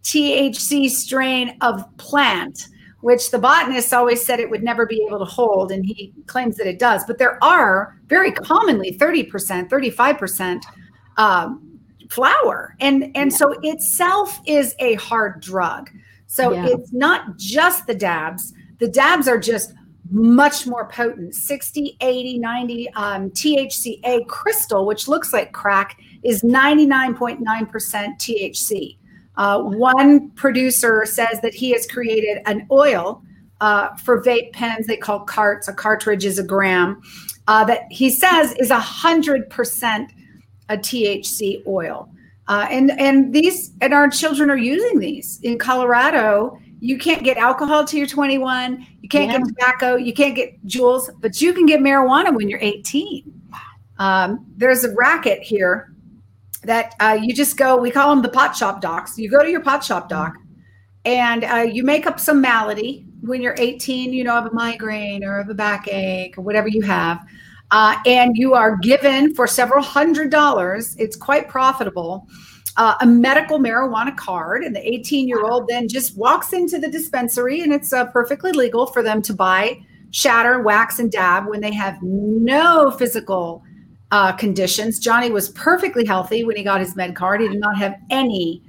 THC 0.04 0.89
strain 0.89 1.58
of 1.62 1.86
plant 1.96 2.68
which 3.06 3.30
the 3.30 3.38
botanists 3.38 3.94
always 3.94 4.25
said 4.25 4.39
it 4.39 4.50
would 4.50 4.63
never 4.63 4.88
be 4.88 5.06
able 5.08 5.20
to 5.20 5.25
hold, 5.25 5.72
and 5.72 5.86
he 5.86 6.12
claims 6.25 6.58
that 6.58 6.65
it 6.65 6.80
does. 6.80 7.06
But 7.06 7.20
there 7.20 7.38
are 7.44 8.00
very 8.08 8.32
commonly 8.32 8.98
30%, 8.98 9.70
35% 9.70 10.63
um, 11.18 11.80
flower. 12.10 12.75
And, 12.80 13.15
and 13.15 13.32
so 13.32 13.54
itself 13.62 14.39
is 14.48 14.74
a 14.80 14.96
hard 14.96 15.39
drug. 15.39 15.92
So 16.36 16.51
yeah. 16.51 16.68
it's 16.68 16.92
not 16.92 17.38
just 17.38 17.88
the 17.88 17.96
dabs, 17.96 18.54
the 18.80 18.89
dabs 18.89 19.27
are 19.27 19.39
just 19.39 19.74
much 20.12 20.68
more 20.68 20.88
potent 20.88 21.34
60 21.34 21.98
80 22.00 22.38
90 22.38 22.94
um, 22.94 23.32
thca 23.32 24.27
crystal 24.27 24.86
which 24.86 25.08
looks 25.08 25.34
like 25.34 25.51
crack 25.51 25.98
is 26.22 26.44
99.9% 26.44 27.39
thc 27.42 28.98
uh, 29.38 29.62
one 29.63 30.30
producer 30.32 31.04
says 31.08 31.42
that 31.42 31.56
he 31.56 31.72
has 31.72 31.88
created 31.88 32.38
an 32.46 32.68
oil 32.72 33.24
uh, 33.62 33.96
for 33.96 34.22
vape 34.24 34.54
pens. 34.54 34.88
They 34.88 34.98
call 34.98 35.22
carts. 35.22 35.68
A 35.68 35.74
cartridge 35.74 36.25
is 36.25 36.39
a 36.39 36.44
gram. 36.44 37.01
Uh, 37.48 37.63
that 37.65 37.84
he 37.92 38.10
says 38.10 38.54
is 38.54 38.72
a 38.72 38.80
hundred 38.80 39.50
percent 39.50 40.12
a 40.70 40.77
THC 40.77 41.65
oil. 41.68 42.10
Uh, 42.48 42.68
and 42.70 42.92
and 43.00 43.34
these 43.34 43.72
and 43.82 43.94
our 43.94 44.10
children 44.10 44.50
are 44.50 44.58
using 44.58 45.00
these 45.00 45.40
in 45.44 45.58
Colorado. 45.58 46.60
You 46.80 46.98
can't 46.98 47.24
get 47.24 47.38
alcohol 47.38 47.86
till 47.86 47.98
you're 48.00 48.08
21. 48.08 48.86
You 49.02 49.10
can't 49.10 49.32
yeah. 49.32 49.40
get 49.40 49.48
tobacco. 49.48 49.96
You 49.96 50.14
can't 50.14 50.36
get 50.36 50.64
Juuls, 50.68 51.10
but 51.20 51.42
you 51.42 51.54
can 51.54 51.66
get 51.66 51.80
marijuana 51.80 52.36
when 52.36 52.48
you're 52.48 52.60
18. 52.62 53.36
Um, 53.98 54.46
there's 54.58 54.84
a 54.84 54.94
racket 54.94 55.42
here 55.42 55.96
that 56.64 56.96
uh, 57.00 57.18
you 57.20 57.34
just 57.34 57.58
go, 57.58 57.78
we 57.78 57.92
call 57.92 58.10
them 58.10 58.22
the 58.22 58.30
pot 58.30 58.56
shop 58.56 58.82
docs. 58.82 59.18
You 59.18 59.30
go 59.30 59.44
to 59.44 59.50
your 59.50 59.62
pot 59.62 59.84
shop 59.84 60.10
doc 60.10 60.36
and 61.06 61.44
uh, 61.44 61.58
you 61.58 61.84
make 61.84 62.08
up 62.08 62.20
some 62.20 62.42
malady 62.42 63.06
when 63.22 63.42
you're 63.42 63.56
18, 63.58 64.14
you 64.14 64.24
know, 64.24 64.38
of 64.38 64.46
a 64.48 64.54
migraine 64.54 65.24
or 65.24 65.40
of 65.40 65.50
a 65.50 65.54
backache 65.54 66.38
or 66.38 66.42
whatever 66.42 66.68
you 66.68 66.82
have. 66.82 67.25
Uh, 67.72 67.98
and 68.05 68.38
you 68.38 68.53
are 68.53 68.77
given 68.77 69.34
for 69.34 69.48
several 69.48 69.84
hundred 69.84 70.29
dollars, 70.29 70.95
it's 70.98 71.15
quite 71.15 71.50
profitable, 71.50 72.27
uh, 72.77 72.95
a 73.01 73.05
medical 73.05 73.60
marijuana 73.60 74.15
card. 74.15 74.63
And 74.63 74.75
the 74.75 74.88
18 74.88 75.27
year 75.27 75.43
old 75.43 75.67
then 75.67 75.88
just 75.88 76.17
walks 76.17 76.53
into 76.53 76.77
the 76.77 76.89
dispensary 76.89 77.62
and 77.62 77.74
it's 77.74 77.91
uh, 77.91 78.05
perfectly 78.05 78.51
legal 78.51 78.86
for 78.86 79.01
them 79.01 79.22
to 79.24 79.34
buy 79.34 79.79
shatter, 80.12 80.62
wax, 80.62 81.00
and 81.00 81.12
dab 81.12 81.48
when 81.48 81.60
they 81.60 81.74
have 81.74 82.01
no 82.01 82.91
physical 82.91 83.63
uh, 84.12 84.31
conditions. 84.31 85.00
Johnny 85.00 85.29
was 85.29 85.50
perfectly 85.50 86.05
healthy 86.05 86.43
when 86.43 86.55
he 86.55 86.63
got 86.63 86.79
his 86.79 86.95
med 86.95 87.15
card. 87.15 87.41
He 87.41 87.50
did 87.50 87.60
not 87.60 87.77
have 87.77 87.95
any 88.10 88.62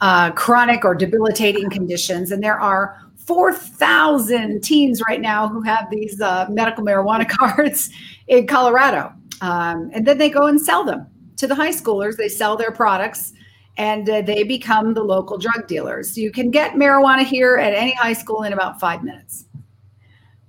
uh, 0.00 0.30
chronic 0.32 0.84
or 0.84 0.94
debilitating 0.94 1.70
conditions. 1.70 2.32
And 2.32 2.42
there 2.42 2.60
are 2.60 2.98
4,000 3.30 4.60
teens 4.60 5.00
right 5.08 5.20
now 5.20 5.46
who 5.46 5.62
have 5.62 5.88
these 5.88 6.20
uh, 6.20 6.46
medical 6.50 6.82
marijuana 6.84 7.28
cards 7.38 7.88
in 8.26 8.44
Colorado. 8.48 9.12
Um, 9.40 9.88
and 9.94 10.04
then 10.04 10.18
they 10.18 10.28
go 10.28 10.48
and 10.48 10.60
sell 10.60 10.82
them 10.82 11.06
to 11.36 11.46
the 11.46 11.54
high 11.54 11.70
schoolers. 11.70 12.16
They 12.16 12.28
sell 12.28 12.56
their 12.56 12.72
products 12.72 13.32
and 13.76 14.10
uh, 14.10 14.22
they 14.22 14.42
become 14.42 14.94
the 14.94 15.04
local 15.04 15.38
drug 15.38 15.68
dealers. 15.68 16.18
You 16.18 16.32
can 16.32 16.50
get 16.50 16.72
marijuana 16.72 17.24
here 17.24 17.56
at 17.56 17.72
any 17.72 17.92
high 17.92 18.14
school 18.14 18.42
in 18.42 18.52
about 18.52 18.80
five 18.80 19.04
minutes. 19.04 19.44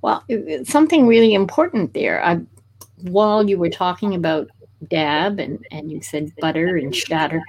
Well, 0.01 0.25
something 0.63 1.05
really 1.05 1.35
important 1.35 1.93
there. 1.93 2.25
I 2.25 2.41
while 3.03 3.47
you 3.47 3.59
were 3.59 3.69
talking 3.69 4.15
about 4.15 4.49
dab 4.87 5.39
and, 5.39 5.63
and 5.69 5.91
you 5.91 6.01
said 6.01 6.33
butter 6.39 6.77
and 6.77 6.95
shatter, 6.95 7.43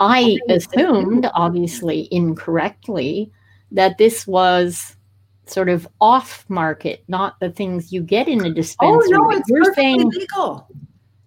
I 0.00 0.36
assumed, 0.48 1.30
obviously 1.32 2.08
incorrectly, 2.10 3.30
that 3.74 3.98
this 3.98 4.26
was 4.26 4.96
sort 5.46 5.68
of 5.68 5.86
off 6.00 6.44
market, 6.48 7.04
not 7.06 7.38
the 7.40 7.50
things 7.50 7.92
you 7.92 8.00
get 8.00 8.28
in 8.28 8.44
a 8.44 8.50
dispensary. 8.50 9.16
Oh 9.16 9.28
no, 9.28 9.30
it's 9.30 9.48
You're 9.48 9.74
saying 9.74 10.08
legal. 10.08 10.66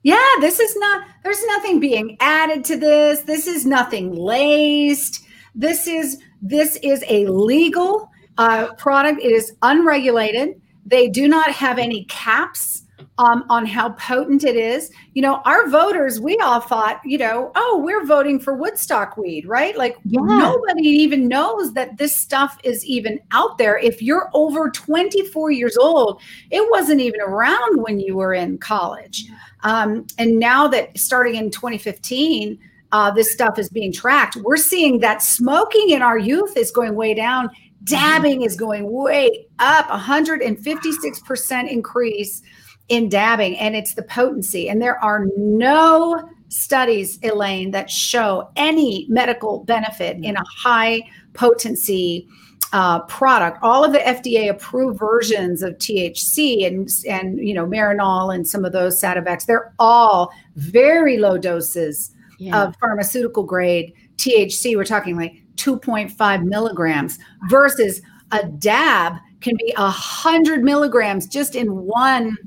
Yeah, 0.03 0.25
this 0.39 0.59
is 0.59 0.75
not. 0.77 1.05
There's 1.23 1.45
nothing 1.45 1.79
being 1.79 2.17
added 2.19 2.63
to 2.65 2.77
this. 2.77 3.21
This 3.21 3.45
is 3.45 3.65
nothing 3.65 4.15
laced. 4.15 5.23
This 5.53 5.87
is 5.87 6.21
this 6.41 6.77
is 6.77 7.03
a 7.09 7.27
legal 7.27 8.09
uh, 8.37 8.73
product. 8.75 9.21
It 9.21 9.31
is 9.31 9.53
unregulated. 9.61 10.61
They 10.85 11.09
do 11.09 11.27
not 11.27 11.51
have 11.51 11.77
any 11.77 12.05
caps 12.05 12.83
um, 13.17 13.45
on 13.49 13.65
how 13.65 13.89
potent 13.91 14.43
it 14.43 14.55
is. 14.55 14.91
You 15.13 15.21
know, 15.21 15.41
our 15.45 15.67
voters, 15.69 16.19
we 16.19 16.37
all 16.37 16.59
thought, 16.59 17.01
you 17.03 17.17
know, 17.17 17.51
oh, 17.55 17.81
we're 17.83 18.05
voting 18.05 18.39
for 18.39 18.53
Woodstock 18.53 19.17
weed, 19.17 19.47
right? 19.47 19.75
Like 19.77 19.97
yeah. 20.05 20.21
nobody 20.21 20.87
even 20.87 21.27
knows 21.27 21.73
that 21.73 21.97
this 21.97 22.15
stuff 22.15 22.57
is 22.63 22.85
even 22.85 23.19
out 23.31 23.57
there. 23.57 23.77
If 23.77 24.01
you're 24.01 24.29
over 24.33 24.69
24 24.69 25.51
years 25.51 25.77
old, 25.77 26.21
it 26.51 26.69
wasn't 26.69 27.01
even 27.01 27.21
around 27.21 27.81
when 27.81 27.99
you 27.99 28.15
were 28.15 28.33
in 28.33 28.57
college. 28.57 29.25
Um, 29.63 30.05
and 30.17 30.39
now 30.39 30.67
that 30.67 30.97
starting 30.97 31.35
in 31.35 31.49
2015, 31.51 32.59
uh, 32.93 33.11
this 33.11 33.33
stuff 33.33 33.59
is 33.59 33.69
being 33.69 33.91
tracked, 33.91 34.37
we're 34.37 34.55
seeing 34.57 34.99
that 34.99 35.21
smoking 35.21 35.89
in 35.89 36.01
our 36.01 36.17
youth 36.17 36.55
is 36.55 36.71
going 36.71 36.95
way 36.95 37.13
down. 37.13 37.49
Dabbing 37.83 38.41
is 38.41 38.55
going 38.55 38.91
way 38.91 39.47
up, 39.59 39.87
156% 39.87 41.71
increase 41.71 42.41
in 42.89 43.09
dabbing, 43.09 43.57
and 43.57 43.75
it's 43.75 43.93
the 43.93 44.03
potency. 44.03 44.69
And 44.69 44.81
there 44.81 45.03
are 45.03 45.25
no 45.35 46.29
studies, 46.49 47.19
Elaine, 47.23 47.71
that 47.71 47.89
show 47.89 48.49
any 48.55 49.05
medical 49.09 49.63
benefit 49.65 50.17
in 50.23 50.37
a 50.37 50.43
high 50.45 51.01
potency 51.33 52.27
uh, 52.73 53.01
product. 53.03 53.59
All 53.61 53.83
of 53.83 53.93
the 53.93 53.99
FDA 53.99 54.49
approved 54.49 54.99
versions 54.99 55.61
of 55.61 55.75
THC 55.75 56.67
and 56.67 56.89
and 57.07 57.39
you 57.39 57.53
know 57.53 57.65
Marinol 57.65 58.33
and 58.33 58.47
some 58.47 58.65
of 58.65 58.73
those 58.73 59.01
Sativex, 59.01 59.45
they're 59.45 59.73
all 59.79 60.31
very 60.55 61.17
low 61.17 61.37
doses 61.37 62.11
yeah. 62.39 62.63
of 62.63 62.75
pharmaceutical 62.79 63.43
grade 63.43 63.93
THC. 64.17 64.75
We're 64.75 64.83
talking 64.83 65.15
like 65.15 65.41
2.5 65.55 66.43
milligrams 66.43 67.19
versus 67.49 68.01
a 68.31 68.45
dab 68.45 69.13
can 69.41 69.55
be 69.57 69.73
a 69.77 69.89
hundred 69.89 70.63
milligrams 70.63 71.27
just 71.27 71.55
in 71.55 71.67
one 71.85 72.37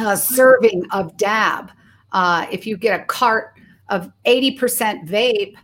uh, 0.00 0.16
serving 0.16 0.84
of 0.92 1.16
dab. 1.16 1.70
Uh, 2.12 2.46
if 2.50 2.66
you 2.66 2.76
get 2.76 3.00
a 3.00 3.04
cart 3.04 3.54
of 3.88 4.10
80% 4.26 5.06
vape 5.06 5.54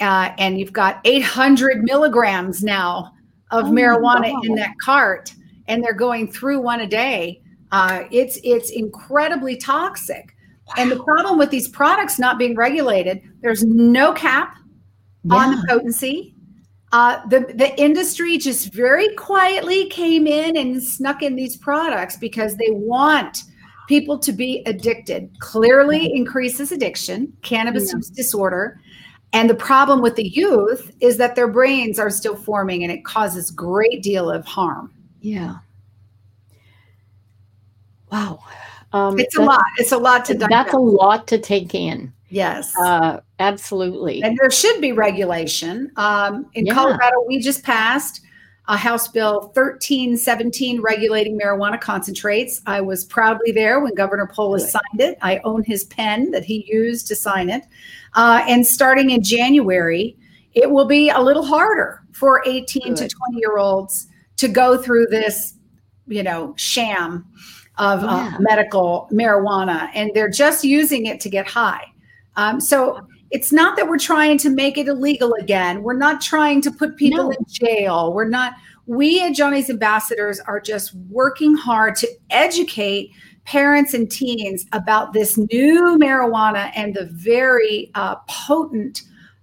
uh, 0.00 0.32
and 0.38 0.58
you've 0.58 0.72
got 0.72 1.00
800 1.04 1.82
milligrams 1.82 2.62
now 2.62 3.12
of 3.50 3.66
oh 3.66 3.70
marijuana 3.70 4.32
in 4.44 4.54
that 4.54 4.74
cart 4.82 5.32
and 5.68 5.84
they're 5.84 5.92
going 5.92 6.30
through 6.30 6.60
one 6.60 6.80
a 6.80 6.86
day, 6.86 7.42
uh, 7.70 8.04
it's 8.10 8.38
it's 8.42 8.70
incredibly 8.70 9.56
toxic. 9.56 10.34
Wow. 10.68 10.74
And 10.78 10.90
the 10.90 11.02
problem 11.02 11.38
with 11.38 11.50
these 11.50 11.68
products 11.68 12.18
not 12.18 12.38
being 12.38 12.56
regulated, 12.56 13.20
there's 13.40 13.64
no 13.64 14.12
cap 14.12 14.58
yeah. 15.24 15.34
on 15.34 15.50
the 15.56 15.66
potency. 15.68 16.34
uh, 16.92 17.26
the 17.28 17.40
the 17.54 17.78
industry 17.80 18.36
just 18.36 18.72
very 18.72 19.14
quietly 19.14 19.88
came 19.88 20.26
in 20.26 20.56
and 20.56 20.82
snuck 20.82 21.22
in 21.22 21.36
these 21.36 21.56
products 21.56 22.16
because 22.16 22.56
they 22.56 22.70
want 22.70 23.44
people 23.88 24.18
to 24.18 24.32
be 24.32 24.62
addicted. 24.66 25.30
Clearly 25.40 26.14
increases 26.14 26.72
addiction, 26.72 27.32
cannabis 27.42 27.88
yeah. 27.88 27.96
use 27.96 28.10
disorder. 28.10 28.80
And 29.32 29.48
the 29.48 29.54
problem 29.54 30.02
with 30.02 30.16
the 30.16 30.28
youth 30.28 30.92
is 31.00 31.16
that 31.16 31.34
their 31.36 31.48
brains 31.48 31.98
are 31.98 32.10
still 32.10 32.36
forming 32.36 32.82
and 32.82 32.92
it 32.92 33.04
causes 33.04 33.50
great 33.50 34.02
deal 34.02 34.30
of 34.30 34.44
harm. 34.44 34.92
Yeah. 35.20 35.56
Wow. 38.10 38.40
Um, 38.92 39.18
it's 39.18 39.36
a 39.36 39.42
lot. 39.42 39.64
It's 39.78 39.92
a 39.92 39.96
lot 39.96 40.26
to 40.26 40.34
digest. 40.34 40.50
That's 40.50 40.74
a 40.74 40.78
lot 40.78 41.26
to 41.28 41.38
take 41.38 41.74
in. 41.74 42.12
Yes. 42.28 42.76
Uh, 42.78 43.20
absolutely. 43.38 44.22
And 44.22 44.38
there 44.38 44.50
should 44.50 44.80
be 44.80 44.92
regulation. 44.92 45.90
Um, 45.96 46.46
in 46.52 46.66
yeah. 46.66 46.74
Colorado, 46.74 47.24
we 47.26 47.40
just 47.40 47.62
passed 47.62 48.20
a 48.72 48.76
House 48.76 49.06
Bill 49.06 49.40
1317 49.52 50.80
regulating 50.80 51.38
marijuana 51.38 51.78
concentrates. 51.78 52.62
I 52.64 52.80
was 52.80 53.04
proudly 53.04 53.52
there 53.52 53.80
when 53.80 53.94
Governor 53.94 54.26
Polis 54.26 54.72
signed 54.72 54.98
it. 54.98 55.18
I 55.20 55.40
own 55.44 55.62
his 55.62 55.84
pen 55.84 56.30
that 56.30 56.42
he 56.42 56.64
used 56.66 57.06
to 57.08 57.14
sign 57.14 57.50
it. 57.50 57.64
Uh, 58.14 58.42
and 58.48 58.66
starting 58.66 59.10
in 59.10 59.22
January, 59.22 60.16
it 60.54 60.70
will 60.70 60.86
be 60.86 61.10
a 61.10 61.20
little 61.20 61.44
harder 61.44 62.02
for 62.12 62.42
18 62.46 62.94
Good. 62.94 62.96
to 62.96 63.08
20 63.08 63.38
year 63.40 63.58
olds 63.58 64.06
to 64.38 64.48
go 64.48 64.80
through 64.80 65.08
this, 65.08 65.52
you 66.06 66.22
know, 66.22 66.54
sham 66.56 67.26
of 67.76 68.02
uh, 68.02 68.06
yeah. 68.06 68.36
uh, 68.36 68.40
medical 68.40 69.06
marijuana. 69.12 69.90
And 69.92 70.12
they're 70.14 70.30
just 70.30 70.64
using 70.64 71.04
it 71.04 71.20
to 71.20 71.28
get 71.28 71.46
high. 71.46 71.84
Um, 72.36 72.58
so 72.58 73.06
it's 73.32 73.50
not 73.50 73.76
that 73.76 73.88
we're 73.88 73.98
trying 73.98 74.36
to 74.38 74.50
make 74.50 74.76
it 74.76 74.88
illegal 74.88 75.32
again. 75.34 75.82
We're 75.82 75.96
not 75.96 76.20
trying 76.20 76.60
to 76.62 76.70
put 76.70 76.96
people 76.98 77.24
no. 77.24 77.30
in 77.30 77.44
jail. 77.48 78.12
We're 78.12 78.28
not, 78.28 78.52
we 78.84 79.22
at 79.22 79.30
Johnny's 79.30 79.70
Ambassadors 79.70 80.38
are 80.40 80.60
just 80.60 80.94
working 81.08 81.54
hard 81.54 81.96
to 81.96 82.08
educate 82.28 83.10
parents 83.44 83.94
and 83.94 84.10
teens 84.10 84.66
about 84.72 85.14
this 85.14 85.38
new 85.38 85.98
marijuana 85.98 86.70
and 86.76 86.94
the 86.94 87.06
very 87.06 87.90
uh, 87.94 88.16
potent 88.28 89.00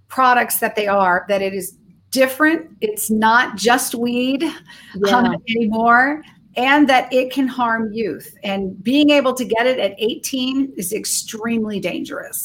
products 0.07 0.59
that 0.59 0.75
they 0.75 0.87
are, 0.87 1.25
that 1.27 1.41
it 1.41 1.55
is 1.55 1.75
different. 2.11 2.69
It's 2.81 3.09
not 3.09 3.57
just 3.57 3.95
weed 3.95 4.43
yeah. 4.43 5.17
um, 5.17 5.35
anymore, 5.49 6.23
and 6.55 6.87
that 6.89 7.11
it 7.11 7.31
can 7.31 7.47
harm 7.47 7.91
youth. 7.91 8.35
And 8.43 8.81
being 8.83 9.09
able 9.09 9.33
to 9.33 9.43
get 9.43 9.65
it 9.65 9.79
at 9.79 9.95
18 9.97 10.73
is 10.77 10.93
extremely 10.93 11.79
dangerous. 11.79 12.43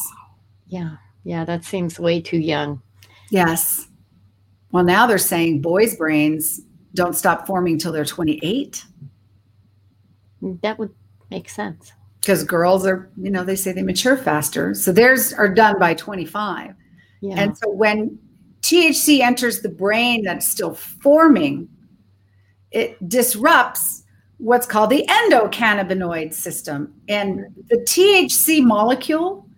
Yeah. 0.69 0.97
Yeah, 1.25 1.45
that 1.45 1.64
seems 1.64 1.99
way 1.99 2.21
too 2.21 2.38
young. 2.38 2.81
Yes. 3.31 3.88
Well, 4.73 4.85
now 4.85 5.07
they're 5.07 5.19
saying 5.19 5.62
boys' 5.62 5.97
brains 5.97 6.61
don't 6.95 7.14
stop 7.14 7.47
forming 7.47 7.78
till 7.78 7.93
they're 7.93 8.04
28. 8.04 8.85
That 10.62 10.78
would 10.78 10.95
make 11.31 11.49
sense. 11.49 11.93
Because 12.21 12.45
girls 12.45 12.87
are, 12.87 13.11
you 13.16 13.31
know, 13.31 13.45
they 13.45 13.57
say 13.57 13.73
they 13.73 13.83
mature 13.83 14.16
faster. 14.16 14.75
So 14.75 14.93
theirs 14.93 15.33
are 15.33 15.49
done 15.49 15.78
by 15.78 15.95
25. 15.95 16.75
Yeah. 17.21 17.35
And 17.37 17.57
so 17.57 17.71
when 17.71 18.19
THC 18.62 19.21
enters 19.21 19.61
the 19.61 19.69
brain 19.69 20.25
that's 20.25 20.49
still 20.49 20.75
forming, 20.75 21.69
it 22.71 23.09
disrupts 23.09 24.04
what's 24.38 24.66
called 24.66 24.90
the 24.90 25.07
endocannabinoid 25.07 26.35
system. 26.35 26.95
And 27.09 27.47
the 27.69 27.76
THC 27.76 28.62
molecule 28.64 29.49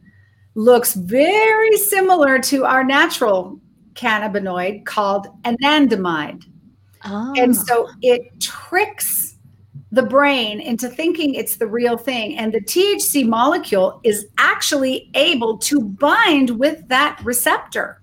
looks 0.56 0.94
very 0.94 1.76
similar 1.76 2.38
to 2.40 2.64
our 2.64 2.82
natural 2.82 3.60
cannabinoid 3.92 4.84
called 4.86 5.28
anandamide. 5.44 6.42
Oh. 7.04 7.34
And 7.36 7.54
ah. 7.56 7.64
so 7.66 7.88
it 8.02 8.40
tricks 8.40 9.36
the 9.92 10.02
brain 10.02 10.60
into 10.60 10.88
thinking 10.88 11.34
it's 11.34 11.56
the 11.56 11.66
real 11.66 11.96
thing. 11.96 12.36
And 12.38 12.52
the 12.52 12.60
THC 12.60 13.26
molecule 13.28 14.00
is 14.02 14.26
actually 14.38 15.10
able 15.14 15.58
to 15.58 15.80
bind 15.80 16.58
with 16.58 16.88
that 16.88 17.20
receptor. 17.22 18.00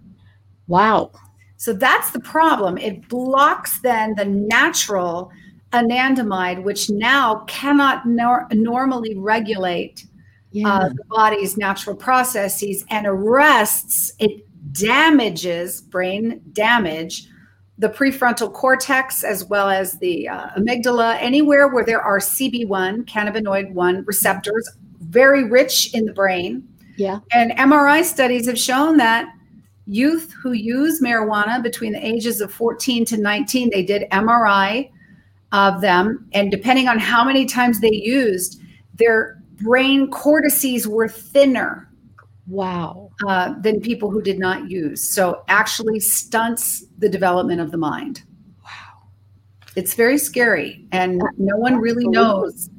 Wow. 0.67 1.11
So 1.57 1.73
that's 1.73 2.11
the 2.11 2.19
problem. 2.19 2.77
It 2.77 3.07
blocks 3.09 3.79
then 3.81 4.13
the 4.15 4.25
natural 4.25 5.31
anandamide, 5.71 6.63
which 6.63 6.89
now 6.89 7.43
cannot 7.47 8.05
nor- 8.05 8.47
normally 8.51 9.17
regulate 9.17 10.05
yeah. 10.53 10.67
uh, 10.67 10.89
the 10.89 11.03
body's 11.09 11.57
natural 11.57 11.95
processes 11.95 12.85
and 12.89 13.05
arrests, 13.05 14.13
it 14.19 14.47
damages 14.71 15.81
brain 15.81 16.41
damage 16.53 17.27
the 17.79 17.89
prefrontal 17.89 18.53
cortex 18.53 19.23
as 19.23 19.45
well 19.45 19.69
as 19.69 19.97
the 19.99 20.27
uh, 20.29 20.49
amygdala, 20.57 21.17
anywhere 21.19 21.67
where 21.67 21.83
there 21.83 22.01
are 22.01 22.19
CB1, 22.19 23.05
cannabinoid 23.05 23.71
1 23.73 24.05
receptors, 24.05 24.69
very 25.01 25.43
rich 25.43 25.93
in 25.93 26.05
the 26.05 26.13
brain. 26.13 26.67
Yeah. 26.97 27.19
And 27.33 27.51
MRI 27.51 28.03
studies 28.03 28.45
have 28.47 28.59
shown 28.59 28.97
that 28.97 29.33
youth 29.85 30.31
who 30.31 30.53
use 30.53 31.01
marijuana 31.01 31.61
between 31.61 31.93
the 31.93 32.05
ages 32.05 32.39
of 32.39 32.53
14 32.53 33.05
to 33.05 33.17
19, 33.17 33.71
they 33.71 33.83
did 33.83 34.09
MRI 34.11 34.89
of 35.51 35.81
them. 35.81 36.27
And 36.33 36.51
depending 36.51 36.87
on 36.87 36.99
how 36.99 37.23
many 37.23 37.45
times 37.45 37.81
they 37.81 37.91
used, 37.91 38.61
their 38.93 39.41
brain 39.63 40.11
cortices 40.11 40.87
were 40.87 41.07
thinner. 41.07 41.89
Wow. 42.47 43.09
Uh, 43.25 43.53
than 43.61 43.79
people 43.79 44.09
who 44.09 44.21
did 44.21 44.37
not 44.37 44.69
use. 44.69 45.01
So 45.01 45.43
actually 45.47 45.99
stunts 46.01 46.83
the 46.97 47.07
development 47.07 47.61
of 47.61 47.71
the 47.71 47.77
mind. 47.77 48.23
Wow. 48.63 49.07
It's 49.75 49.93
very 49.93 50.17
scary. 50.17 50.85
And 50.91 51.21
no 51.37 51.55
one 51.55 51.77
really 51.77 52.07
knows 52.07 52.69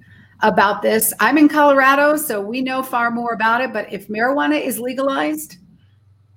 about 0.40 0.82
this. 0.82 1.14
I'm 1.20 1.38
in 1.38 1.48
Colorado, 1.48 2.16
so 2.16 2.40
we 2.40 2.60
know 2.60 2.82
far 2.82 3.10
more 3.10 3.32
about 3.32 3.62
it. 3.62 3.72
But 3.72 3.90
if 3.90 4.08
marijuana 4.08 4.60
is 4.60 4.78
legalized, 4.78 5.56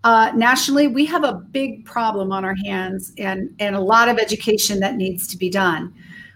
uh, 0.06 0.32
nationally, 0.34 0.88
we 0.88 1.06
have 1.06 1.26
a 1.26 1.34
big 1.34 1.86
problem 1.86 2.32
on 2.32 2.46
our 2.46 2.56
hands 2.56 3.12
and, 3.18 3.54
and 3.60 3.76
a 3.76 3.82
lot 3.82 4.08
of 4.08 4.18
education 4.18 4.80
that 4.80 4.96
needs 4.96 5.28
to 5.28 5.38
be 5.38 5.50
done. 5.50 5.94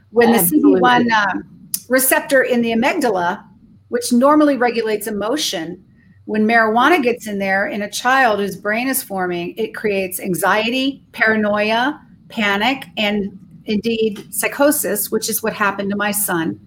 When 0.10 0.34
the 0.34 0.40
CB1 0.40 1.10
um, 1.12 1.70
receptor 1.88 2.42
in 2.42 2.62
the 2.62 2.72
amygdala 2.72 3.46
which 3.92 4.14
normally 4.14 4.56
regulates 4.56 5.06
emotion, 5.06 5.84
when 6.24 6.48
marijuana 6.48 7.04
gets 7.04 7.28
in 7.28 7.40
there 7.40 7.68
in 7.68 7.82
a 7.82 7.92
child 7.92 8.40
whose 8.40 8.56
brain 8.56 8.88
is 8.88 9.04
forming, 9.04 9.54
it 9.58 9.76
creates 9.76 10.18
anxiety, 10.18 11.04
paranoia, 11.12 12.02
panic, 12.30 12.86
and 12.96 13.38
indeed 13.66 14.34
psychosis, 14.34 15.12
which 15.12 15.30
is 15.30 15.44
what 15.44 15.52
happened 15.52 15.90
to 15.90 15.98
my 15.98 16.10
son. 16.10 16.58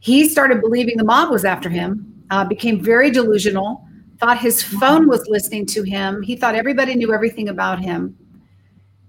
He 0.00 0.28
started 0.28 0.60
believing 0.60 0.98
the 0.98 1.04
mob 1.04 1.30
was 1.30 1.46
after 1.46 1.70
him, 1.70 2.22
uh, 2.28 2.44
became 2.44 2.78
very 2.78 3.10
delusional, 3.10 3.82
thought 4.18 4.36
his 4.36 4.62
phone 4.62 5.08
was 5.08 5.26
listening 5.28 5.64
to 5.64 5.82
him. 5.82 6.20
He 6.20 6.36
thought 6.36 6.54
everybody 6.54 6.94
knew 6.94 7.14
everything 7.14 7.48
about 7.48 7.80
him. 7.80 8.14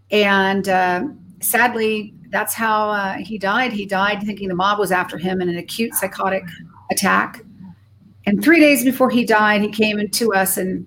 And 0.09 0.69
uh, 0.69 1.03
sadly, 1.41 2.13
that's 2.29 2.53
how 2.53 2.91
uh, 2.91 3.17
he 3.17 3.37
died. 3.37 3.73
He 3.73 3.85
died 3.85 4.23
thinking 4.23 4.47
the 4.47 4.55
mob 4.55 4.79
was 4.79 4.93
after 4.93 5.17
him 5.17 5.41
in 5.41 5.49
an 5.49 5.57
acute 5.57 5.93
psychotic 5.95 6.45
attack. 6.91 7.41
And 8.25 8.43
three 8.43 8.59
days 8.59 8.83
before 8.83 9.09
he 9.09 9.25
died, 9.25 9.61
he 9.61 9.69
came 9.69 10.07
to 10.07 10.33
us 10.33 10.57
and 10.57 10.85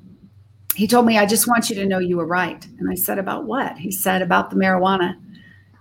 he 0.77 0.87
told 0.87 1.07
me, 1.07 1.19
I 1.19 1.27
just 1.27 1.49
want 1.49 1.69
you 1.69 1.77
to 1.77 1.87
know 1.87 1.99
you 1.99 2.17
were 2.17 2.27
right. 2.27 2.65
And 2.79 2.91
I 2.91 2.95
said, 2.95 3.19
About 3.19 3.45
what? 3.45 3.77
He 3.79 3.91
said, 3.91 4.23
About 4.23 4.51
the 4.51 4.57
marijuana. 4.57 5.17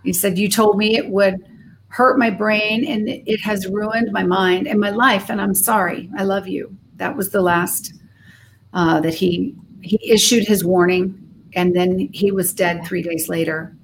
He 0.03 0.13
said, 0.13 0.37
You 0.37 0.49
told 0.49 0.77
me 0.77 0.97
it 0.97 1.09
would 1.09 1.43
hurt 1.89 2.17
my 2.17 2.29
brain 2.29 2.85
and 2.85 3.07
it 3.07 3.39
has 3.41 3.67
ruined 3.67 4.11
my 4.11 4.23
mind 4.23 4.67
and 4.67 4.79
my 4.79 4.89
life. 4.89 5.29
And 5.29 5.39
I'm 5.39 5.53
sorry. 5.53 6.09
I 6.17 6.23
love 6.23 6.47
you. 6.47 6.75
That 6.95 7.15
was 7.15 7.29
the 7.29 7.41
last 7.41 7.93
uh, 8.73 8.99
that 9.01 9.13
he 9.13 9.55
he 9.81 9.99
issued 10.09 10.47
his 10.47 10.63
warning 10.63 11.19
and 11.55 11.75
then 11.75 12.09
he 12.13 12.31
was 12.31 12.53
dead 12.53 12.85
three 12.85 13.01
days 13.01 13.29
later. 13.29 13.75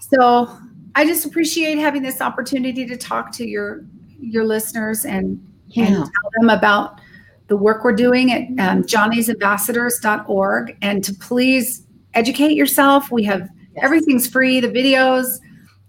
So 0.00 0.58
I 0.94 1.06
just 1.06 1.24
appreciate 1.24 1.78
having 1.78 2.02
this 2.02 2.20
opportunity 2.20 2.86
to 2.86 2.96
talk 2.96 3.32
to 3.32 3.48
your 3.48 3.84
your 4.22 4.44
listeners 4.44 5.04
and 5.04 5.44
yeah. 5.68 5.86
and 5.86 5.94
tell 5.94 6.30
them 6.40 6.50
about 6.50 7.00
the 7.48 7.56
work 7.56 7.84
we're 7.84 7.92
doing 7.92 8.32
at 8.32 8.42
um, 8.66 8.82
johnnysambassadors.org 8.82 10.76
and 10.80 11.04
to 11.04 11.12
please 11.14 11.86
educate 12.14 12.52
yourself. 12.54 13.10
We 13.10 13.24
have 13.24 13.48
everything's 13.82 14.26
free 14.26 14.60
the 14.60 14.68
videos, 14.68 15.38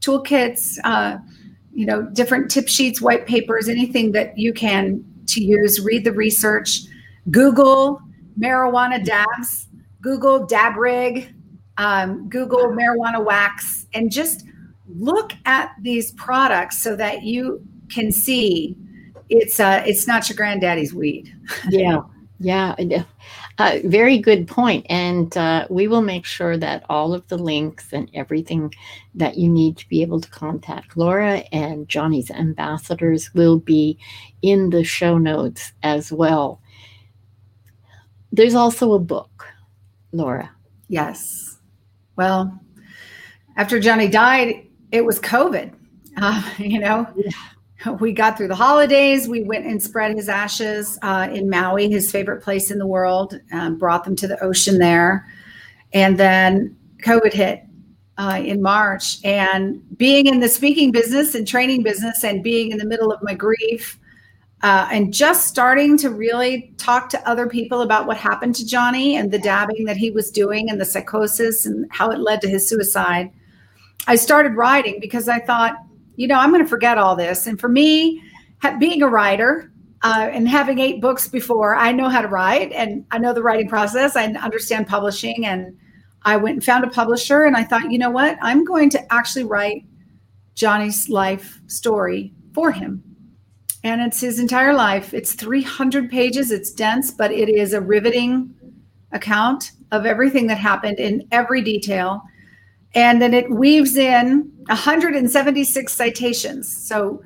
toolkits, 0.01 0.77
uh, 0.83 1.17
you 1.73 1.85
know, 1.85 2.03
different 2.03 2.51
tip 2.51 2.67
sheets, 2.67 3.01
white 3.01 3.25
papers, 3.27 3.69
anything 3.69 4.11
that 4.11 4.37
you 4.37 4.53
can 4.53 5.03
to 5.27 5.43
use. 5.43 5.79
Read 5.81 6.03
the 6.03 6.11
research, 6.11 6.81
Google 7.31 8.01
marijuana 8.39 9.03
dabs, 9.03 9.67
Google 10.01 10.45
dab 10.45 10.75
rig, 10.75 11.33
um, 11.77 12.27
Google 12.29 12.67
marijuana 12.69 13.23
wax, 13.23 13.87
and 13.93 14.11
just 14.11 14.45
look 14.87 15.33
at 15.45 15.71
these 15.81 16.11
products 16.13 16.77
so 16.79 16.95
that 16.95 17.23
you 17.23 17.65
can 17.93 18.11
see 18.11 18.75
it's 19.29 19.59
uh 19.59 19.83
it's 19.85 20.07
not 20.07 20.29
your 20.29 20.35
granddaddy's 20.35 20.93
weed. 20.93 21.33
Yeah. 21.69 22.01
Yeah, 22.39 22.75
uh, 23.57 23.77
very 23.85 24.17
good 24.17 24.47
point. 24.47 24.85
And 24.89 25.35
uh, 25.37 25.65
we 25.69 25.87
will 25.87 26.01
make 26.01 26.25
sure 26.25 26.57
that 26.57 26.83
all 26.89 27.13
of 27.13 27.25
the 27.29 27.37
links 27.37 27.93
and 27.93 28.09
everything 28.13 28.73
that 29.15 29.37
you 29.37 29.47
need 29.47 29.77
to 29.77 29.87
be 29.87 30.01
able 30.01 30.19
to 30.19 30.29
contact 30.29 30.97
Laura 30.97 31.43
and 31.53 31.87
Johnny's 31.87 32.29
ambassadors 32.31 33.33
will 33.33 33.59
be 33.59 33.97
in 34.41 34.71
the 34.71 34.83
show 34.83 35.17
notes 35.17 35.71
as 35.83 36.11
well. 36.11 36.59
There's 38.33 38.55
also 38.55 38.91
a 38.91 38.99
book, 38.99 39.45
Laura. 40.11 40.51
Yes. 40.89 41.59
Well, 42.17 42.59
after 43.55 43.79
Johnny 43.79 44.09
died, 44.09 44.67
it 44.91 45.05
was 45.05 45.19
COVID. 45.21 45.73
Uh, 46.17 46.49
you 46.57 46.79
know, 46.79 47.07
yeah 47.15 47.31
we 47.99 48.11
got 48.11 48.37
through 48.37 48.47
the 48.47 48.55
holidays. 48.55 49.27
We 49.27 49.43
went 49.43 49.65
and 49.65 49.81
spread 49.81 50.15
his 50.15 50.29
ashes 50.29 50.97
uh, 51.01 51.29
in 51.31 51.49
Maui, 51.49 51.89
his 51.89 52.11
favorite 52.11 52.41
place 52.41 52.71
in 52.71 52.79
the 52.79 52.87
world, 52.87 53.39
um, 53.51 53.77
brought 53.77 54.03
them 54.03 54.15
to 54.17 54.27
the 54.27 54.41
ocean 54.43 54.77
there. 54.77 55.27
And 55.93 56.17
then 56.17 56.75
COVID 57.03 57.33
hit 57.33 57.63
uh, 58.17 58.41
in 58.43 58.61
March. 58.61 59.23
And 59.23 59.81
being 59.97 60.27
in 60.27 60.39
the 60.39 60.49
speaking 60.49 60.91
business 60.91 61.35
and 61.35 61.47
training 61.47 61.83
business 61.83 62.23
and 62.23 62.43
being 62.43 62.71
in 62.71 62.77
the 62.77 62.85
middle 62.85 63.11
of 63.11 63.21
my 63.23 63.33
grief 63.33 63.99
uh, 64.61 64.87
and 64.91 65.13
just 65.13 65.47
starting 65.47 65.97
to 65.97 66.09
really 66.09 66.73
talk 66.77 67.09
to 67.09 67.29
other 67.29 67.47
people 67.47 67.81
about 67.81 68.07
what 68.07 68.15
happened 68.15 68.55
to 68.55 68.65
Johnny 68.65 69.17
and 69.17 69.29
the 69.29 69.39
dabbing 69.39 69.83
that 69.85 69.97
he 69.97 70.09
was 70.09 70.31
doing 70.31 70.69
and 70.69 70.79
the 70.79 70.85
psychosis 70.85 71.65
and 71.65 71.85
how 71.91 72.11
it 72.11 72.19
led 72.19 72.39
to 72.41 72.47
his 72.47 72.67
suicide, 72.67 73.29
I 74.07 74.15
started 74.15 74.53
writing 74.53 74.99
because 75.01 75.27
I 75.27 75.39
thought, 75.39 75.75
you 76.15 76.27
know, 76.27 76.35
I'm 76.35 76.51
going 76.51 76.63
to 76.63 76.69
forget 76.69 76.97
all 76.97 77.15
this. 77.15 77.47
And 77.47 77.59
for 77.59 77.69
me, 77.69 78.21
being 78.79 79.01
a 79.01 79.07
writer 79.07 79.71
uh, 80.03 80.29
and 80.31 80.47
having 80.47 80.79
eight 80.79 81.01
books 81.01 81.27
before, 81.27 81.75
I 81.75 81.91
know 81.91 82.09
how 82.09 82.21
to 82.21 82.27
write 82.27 82.71
and 82.71 83.05
I 83.11 83.17
know 83.17 83.33
the 83.33 83.43
writing 83.43 83.67
process. 83.67 84.15
I 84.15 84.25
understand 84.25 84.87
publishing. 84.87 85.45
And 85.45 85.77
I 86.23 86.37
went 86.37 86.55
and 86.55 86.63
found 86.63 86.83
a 86.83 86.89
publisher 86.89 87.43
and 87.43 87.55
I 87.55 87.63
thought, 87.63 87.91
you 87.91 87.97
know 87.97 88.11
what? 88.11 88.37
I'm 88.41 88.63
going 88.63 88.89
to 88.91 89.13
actually 89.13 89.43
write 89.43 89.85
Johnny's 90.55 91.09
life 91.09 91.59
story 91.67 92.33
for 92.53 92.71
him. 92.71 93.03
And 93.83 94.01
it's 94.01 94.21
his 94.21 94.39
entire 94.39 94.73
life. 94.73 95.13
It's 95.13 95.33
300 95.33 96.09
pages. 96.09 96.51
It's 96.51 96.71
dense, 96.71 97.11
but 97.11 97.31
it 97.31 97.49
is 97.49 97.73
a 97.73 97.81
riveting 97.81 98.53
account 99.11 99.71
of 99.91 100.05
everything 100.05 100.47
that 100.47 100.57
happened 100.57 100.99
in 100.99 101.27
every 101.31 101.61
detail. 101.61 102.23
And 102.95 103.21
then 103.21 103.33
it 103.33 103.49
weaves 103.49 103.97
in 103.97 104.51
176 104.67 105.93
citations. 105.93 106.75
So 106.87 107.21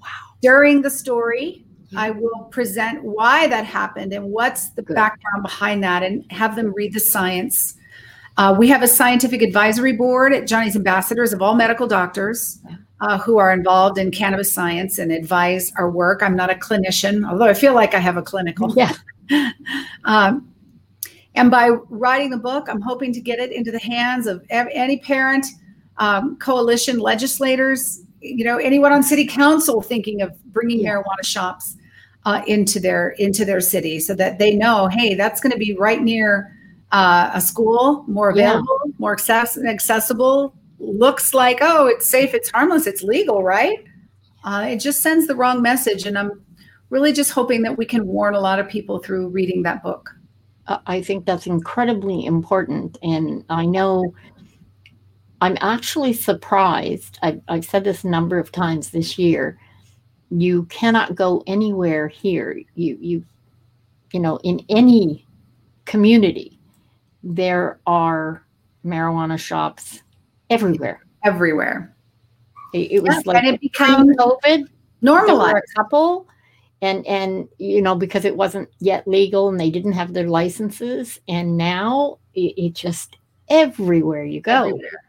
wow. 0.00 0.08
during 0.42 0.82
the 0.82 0.90
story. 0.90 1.62
I 1.96 2.10
will 2.10 2.48
present 2.50 3.04
why 3.04 3.46
that 3.46 3.64
happened 3.64 4.12
and 4.12 4.32
what's 4.32 4.70
the 4.70 4.82
Good. 4.82 4.96
background 4.96 5.42
behind 5.42 5.84
that 5.84 6.02
and 6.02 6.30
have 6.32 6.56
them 6.56 6.74
read 6.74 6.92
the 6.92 7.00
science. 7.00 7.74
Uh, 8.36 8.54
we 8.58 8.68
have 8.68 8.82
a 8.82 8.88
scientific 8.88 9.40
advisory 9.40 9.92
board 9.92 10.32
at 10.32 10.46
Johnny's 10.46 10.76
Ambassadors 10.76 11.32
of 11.32 11.40
all 11.40 11.54
medical 11.54 11.86
doctors 11.86 12.60
uh, 13.00 13.18
who 13.18 13.38
are 13.38 13.52
involved 13.52 13.98
in 13.98 14.10
cannabis 14.10 14.52
science 14.52 14.98
and 14.98 15.10
advise 15.12 15.72
our 15.78 15.90
work. 15.90 16.22
I'm 16.22 16.36
not 16.36 16.50
a 16.50 16.54
clinician, 16.54 17.28
although 17.28 17.46
I 17.46 17.54
feel 17.54 17.74
like 17.74 17.94
I 17.94 17.98
have 17.98 18.16
a 18.16 18.22
clinical. 18.22 18.74
Yeah. 18.76 18.92
um, 20.04 20.52
and 21.36 21.50
by 21.50 21.68
writing 21.90 22.30
the 22.30 22.38
book, 22.38 22.66
I'm 22.68 22.80
hoping 22.80 23.12
to 23.12 23.20
get 23.20 23.38
it 23.38 23.52
into 23.52 23.70
the 23.70 23.78
hands 23.78 24.26
of 24.26 24.44
any 24.50 24.98
parent, 24.98 25.46
um, 25.98 26.36
coalition 26.38 26.98
legislators, 26.98 28.02
you 28.20 28.44
know, 28.44 28.56
anyone 28.56 28.92
on 28.92 29.02
city 29.02 29.26
council 29.26 29.80
thinking 29.80 30.22
of 30.22 30.32
bringing 30.46 30.80
yeah. 30.80 30.94
marijuana 30.94 31.24
shops 31.24 31.76
uh, 32.24 32.42
into 32.46 32.80
their 32.80 33.10
into 33.10 33.44
their 33.44 33.60
city, 33.60 34.00
so 34.00 34.14
that 34.14 34.38
they 34.38 34.56
know, 34.56 34.88
hey, 34.88 35.14
that's 35.14 35.40
going 35.40 35.52
to 35.52 35.58
be 35.58 35.74
right 35.74 36.02
near 36.02 36.52
uh, 36.90 37.30
a 37.34 37.40
school, 37.40 38.04
more 38.08 38.30
available, 38.30 38.80
yeah. 38.86 38.92
more 38.98 39.12
access- 39.12 39.58
accessible. 39.58 40.54
Looks 40.78 41.32
like, 41.34 41.58
oh, 41.60 41.86
it's 41.86 42.08
safe, 42.08 42.34
it's 42.34 42.50
harmless, 42.50 42.86
it's 42.86 43.02
legal, 43.02 43.42
right? 43.42 43.84
Uh, 44.44 44.66
it 44.70 44.76
just 44.76 45.02
sends 45.02 45.26
the 45.26 45.34
wrong 45.34 45.62
message, 45.62 46.06
and 46.06 46.18
I'm 46.18 46.42
really 46.90 47.12
just 47.12 47.30
hoping 47.32 47.62
that 47.62 47.76
we 47.76 47.86
can 47.86 48.06
warn 48.06 48.34
a 48.34 48.40
lot 48.40 48.58
of 48.58 48.68
people 48.68 48.98
through 48.98 49.28
reading 49.28 49.62
that 49.62 49.82
book. 49.82 50.10
Uh, 50.68 50.78
I 50.86 51.00
think 51.02 51.26
that's 51.26 51.46
incredibly 51.46 52.24
important. 52.24 52.98
And 53.02 53.44
I 53.48 53.66
know 53.66 54.14
I'm 55.40 55.56
actually 55.60 56.12
surprised. 56.12 57.18
I've, 57.22 57.40
I've, 57.48 57.64
said 57.64 57.84
this 57.84 58.04
a 58.04 58.08
number 58.08 58.38
of 58.38 58.52
times 58.52 58.90
this 58.90 59.18
year. 59.18 59.58
You 60.30 60.64
cannot 60.64 61.14
go 61.14 61.44
anywhere 61.46 62.08
here. 62.08 62.60
You, 62.74 62.98
you, 63.00 63.24
you 64.12 64.20
know, 64.20 64.38
in 64.42 64.64
any 64.68 65.26
community, 65.84 66.58
there 67.22 67.78
are 67.86 68.44
marijuana 68.84 69.38
shops 69.38 70.02
everywhere. 70.50 71.04
Everywhere. 71.24 71.94
It, 72.72 72.92
it 72.92 73.02
was 73.02 73.14
yeah, 73.14 73.22
like 73.24 73.44
and 73.44 73.54
it 73.54 73.60
became 73.60 74.14
COVID. 74.14 74.68
Normalized. 75.02 75.56
a 75.56 75.74
couple 75.74 76.26
and 76.82 77.06
and 77.06 77.48
you 77.58 77.80
know 77.80 77.94
because 77.94 78.24
it 78.24 78.36
wasn't 78.36 78.68
yet 78.80 79.06
legal 79.08 79.48
and 79.48 79.58
they 79.58 79.70
didn't 79.70 79.92
have 79.92 80.12
their 80.12 80.28
licenses 80.28 81.18
and 81.28 81.56
now 81.56 82.18
it, 82.34 82.54
it 82.56 82.74
just 82.74 83.16
everywhere 83.48 84.24
you 84.24 84.40
go 84.40 84.64
everywhere. 84.64 85.04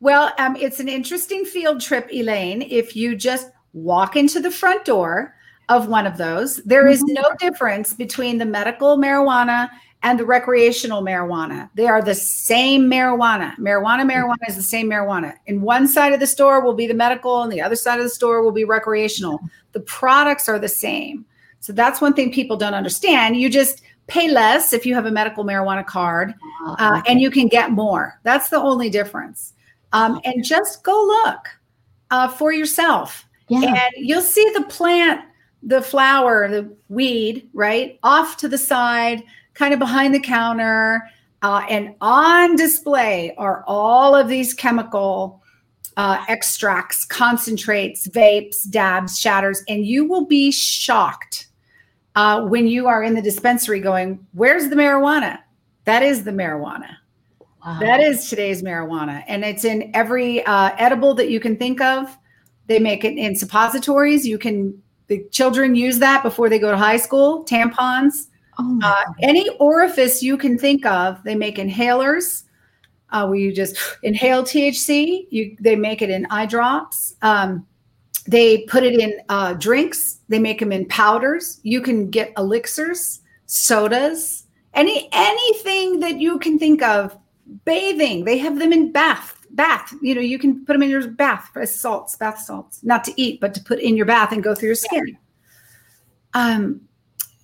well 0.00 0.32
um, 0.38 0.56
it's 0.56 0.80
an 0.80 0.88
interesting 0.88 1.44
field 1.44 1.80
trip 1.80 2.08
elaine 2.12 2.62
if 2.62 2.94
you 2.94 3.16
just 3.16 3.50
walk 3.72 4.16
into 4.16 4.40
the 4.40 4.50
front 4.50 4.84
door 4.84 5.34
of 5.68 5.86
one 5.86 6.06
of 6.06 6.16
those 6.16 6.56
There 6.64 6.86
is 6.88 7.02
mm-hmm. 7.02 7.14
no 7.14 7.30
difference 7.38 7.92
between 7.92 8.38
the 8.38 8.46
medical 8.46 8.96
marijuana 8.96 9.68
and 10.02 10.18
the 10.18 10.24
recreational 10.24 11.02
marijuana. 11.02 11.68
They 11.74 11.86
are 11.86 12.02
the 12.02 12.14
same 12.14 12.88
marijuana. 12.88 13.56
Marijuana, 13.56 14.08
marijuana 14.08 14.48
is 14.48 14.56
the 14.56 14.62
same 14.62 14.88
marijuana. 14.88 15.34
In 15.46 15.60
one 15.60 15.88
side 15.88 16.12
of 16.12 16.20
the 16.20 16.26
store 16.26 16.60
will 16.62 16.74
be 16.74 16.86
the 16.86 16.94
medical, 16.94 17.42
and 17.42 17.52
the 17.52 17.60
other 17.60 17.76
side 17.76 17.98
of 17.98 18.04
the 18.04 18.10
store 18.10 18.42
will 18.42 18.52
be 18.52 18.64
recreational. 18.64 19.40
The 19.72 19.80
products 19.80 20.48
are 20.48 20.58
the 20.58 20.68
same. 20.68 21.24
So 21.60 21.72
that's 21.72 22.00
one 22.00 22.14
thing 22.14 22.32
people 22.32 22.56
don't 22.56 22.74
understand. 22.74 23.36
You 23.36 23.50
just 23.50 23.82
pay 24.06 24.30
less 24.30 24.72
if 24.72 24.86
you 24.86 24.94
have 24.94 25.06
a 25.06 25.10
medical 25.10 25.44
marijuana 25.44 25.84
card, 25.84 26.32
uh, 26.64 26.76
uh 26.78 27.02
and 27.06 27.20
you 27.20 27.30
can 27.30 27.48
get 27.48 27.72
more. 27.72 28.20
That's 28.22 28.48
the 28.48 28.58
only 28.58 28.90
difference. 28.90 29.54
Um, 29.92 30.20
and 30.24 30.44
just 30.44 30.84
go 30.84 31.02
look 31.04 31.48
uh, 32.10 32.28
for 32.28 32.52
yourself, 32.52 33.26
yeah. 33.48 33.74
and 33.74 33.92
you'll 33.96 34.20
see 34.22 34.48
the 34.54 34.62
plant, 34.64 35.22
the 35.62 35.82
flower, 35.82 36.48
the 36.48 36.72
weed, 36.88 37.48
right 37.52 37.98
off 38.02 38.36
to 38.38 38.48
the 38.48 38.58
side 38.58 39.24
kind 39.58 39.74
of 39.74 39.80
behind 39.80 40.14
the 40.14 40.20
counter. 40.20 41.02
Uh, 41.42 41.64
and 41.68 41.94
on 42.00 42.56
display 42.56 43.34
are 43.36 43.64
all 43.66 44.14
of 44.14 44.28
these 44.28 44.54
chemical 44.54 45.42
uh, 45.96 46.24
extracts, 46.28 47.04
concentrates, 47.04 48.06
vapes, 48.08 48.68
dabs, 48.70 49.18
shatters, 49.18 49.62
and 49.68 49.84
you 49.84 50.08
will 50.08 50.26
be 50.26 50.50
shocked 50.52 51.48
uh, 52.14 52.40
when 52.46 52.68
you 52.68 52.86
are 52.86 53.02
in 53.02 53.14
the 53.14 53.22
dispensary 53.22 53.80
going, 53.80 54.24
Where's 54.32 54.68
the 54.68 54.76
marijuana? 54.76 55.38
That 55.84 56.02
is 56.02 56.24
the 56.24 56.30
marijuana. 56.30 56.96
Wow. 57.64 57.78
That 57.80 58.00
is 58.00 58.28
today's 58.28 58.62
marijuana. 58.62 59.24
And 59.26 59.44
it's 59.44 59.64
in 59.64 59.90
every 59.94 60.44
uh, 60.44 60.70
edible 60.78 61.14
that 61.14 61.30
you 61.30 61.40
can 61.40 61.56
think 61.56 61.80
of. 61.80 62.16
They 62.66 62.78
make 62.78 63.04
it 63.04 63.16
in 63.16 63.34
suppositories. 63.34 64.26
You 64.26 64.38
can, 64.38 64.80
the 65.08 65.24
children 65.30 65.74
use 65.74 65.98
that 65.98 66.22
before 66.22 66.48
they 66.48 66.58
go 66.58 66.70
to 66.70 66.76
high 66.76 66.96
school, 66.96 67.44
tampons. 67.44 68.26
Oh 68.58 68.80
uh, 68.82 69.12
any 69.22 69.48
orifice 69.58 70.22
you 70.22 70.36
can 70.36 70.58
think 70.58 70.84
of, 70.86 71.22
they 71.24 71.34
make 71.34 71.56
inhalers. 71.56 72.44
Uh, 73.10 73.26
where 73.26 73.38
you 73.38 73.54
just 73.54 73.76
inhale 74.02 74.42
THC. 74.42 75.26
You 75.30 75.56
they 75.60 75.76
make 75.76 76.02
it 76.02 76.10
in 76.10 76.26
eye 76.30 76.46
drops. 76.46 77.14
Um, 77.22 77.66
they 78.26 78.64
put 78.64 78.82
it 78.82 79.00
in 79.00 79.18
uh, 79.30 79.54
drinks. 79.54 80.18
They 80.28 80.38
make 80.38 80.60
them 80.60 80.72
in 80.72 80.86
powders. 80.86 81.60
You 81.62 81.80
can 81.80 82.10
get 82.10 82.32
elixirs, 82.36 83.20
sodas, 83.46 84.44
any 84.74 85.08
anything 85.12 86.00
that 86.00 86.20
you 86.20 86.38
can 86.38 86.58
think 86.58 86.82
of. 86.82 87.16
Bathing. 87.64 88.26
They 88.26 88.36
have 88.36 88.58
them 88.58 88.74
in 88.74 88.92
bath. 88.92 89.46
Bath. 89.52 89.94
You 90.02 90.14
know, 90.14 90.20
you 90.20 90.38
can 90.38 90.66
put 90.66 90.74
them 90.74 90.82
in 90.82 90.90
your 90.90 91.08
bath 91.08 91.50
as 91.56 91.74
salts, 91.74 92.14
bath 92.16 92.40
salts, 92.40 92.84
not 92.84 93.04
to 93.04 93.12
eat, 93.16 93.40
but 93.40 93.54
to 93.54 93.62
put 93.62 93.78
in 93.78 93.96
your 93.96 94.04
bath 94.04 94.32
and 94.32 94.42
go 94.42 94.54
through 94.54 94.68
your 94.68 94.74
skin. 94.74 95.16
Um, 96.34 96.82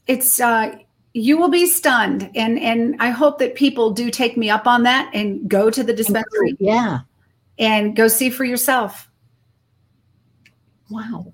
it's 0.07 0.38
uh, 0.38 0.77
you 1.14 1.38
will 1.38 1.48
be 1.48 1.66
stunned. 1.66 2.31
And 2.35 2.59
and 2.59 2.96
i 3.00 3.09
hope 3.09 3.38
that 3.38 3.55
people 3.55 3.90
do 3.90 4.11
take 4.11 4.37
me 4.37 4.50
up 4.50 4.66
on 4.66 4.83
that 4.83 5.11
and 5.14 5.48
go 5.48 5.70
to 5.70 5.83
the 5.83 5.94
dispensary. 5.94 6.57
yeah. 6.59 7.00
And 7.59 7.96
go 7.96 8.09
see 8.09 8.31
for 8.31 8.44
yourself. 8.44 9.09
Wow. 10.90 11.33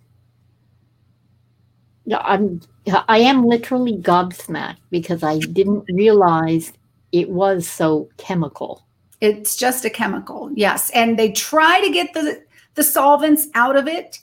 Yeah 2.05 2.19
i'm 2.23 2.61
i 3.09 3.19
am 3.19 3.45
literally 3.45 3.97
gobsmacked 3.97 4.79
because 4.91 5.23
i 5.23 5.39
didn't 5.39 5.85
realize 5.93 6.73
it 7.13 7.29
was 7.29 7.67
so 7.67 8.09
chemical. 8.19 8.85
It's 9.21 9.57
just 9.57 9.85
a 9.85 9.91
chemical 9.91 10.51
yes. 10.55 10.91
And 10.91 11.19
they 11.19 11.33
try 11.33 11.81
to 11.81 11.91
get 11.91 12.13
the 12.13 12.43
the 12.75 12.85
solvents 12.85 13.49
out 13.55 13.77
of 13.77 13.89
it 13.89 14.21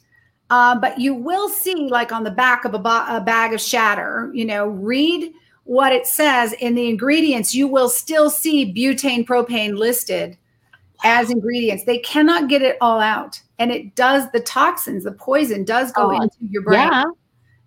uh, 0.50 0.80
but 0.80 0.98
you 0.98 1.14
will 1.14 1.50
see 1.50 1.76
like 1.90 2.14
on 2.14 2.24
the 2.24 2.32
back 2.32 2.64
of 2.64 2.74
a, 2.74 2.78
a 2.78 3.22
bag 3.26 3.54
of 3.54 3.60
shatter 3.60 4.32
you 4.34 4.46
know 4.46 4.68
read 4.68 5.34
what 5.68 5.92
it 5.92 6.08
says 6.08 6.54
in 6.54 6.76
the 6.76 6.90
ingredients, 6.90 7.54
you 7.54 7.68
will 7.68 7.90
still 7.90 8.30
see 8.30 8.74
butane 8.74 9.26
propane 9.26 9.78
listed 9.78 10.38
as 11.04 11.30
ingredients. 11.30 11.84
They 11.84 12.00
cannot 12.00 12.50
get 12.50 12.62
it 12.62 12.78
all 12.82 13.00
out. 13.00 13.42
And 13.60 13.72
it 13.72 13.96
does, 13.96 14.32
the 14.32 14.40
toxins, 14.40 15.04
the 15.04 15.12
poison 15.12 15.64
does 15.64 15.92
go 15.92 16.12
Oh, 16.12 16.22
into 16.22 16.38
your 16.42 16.64
brain. 16.64 16.88
Yeah. 16.88 17.04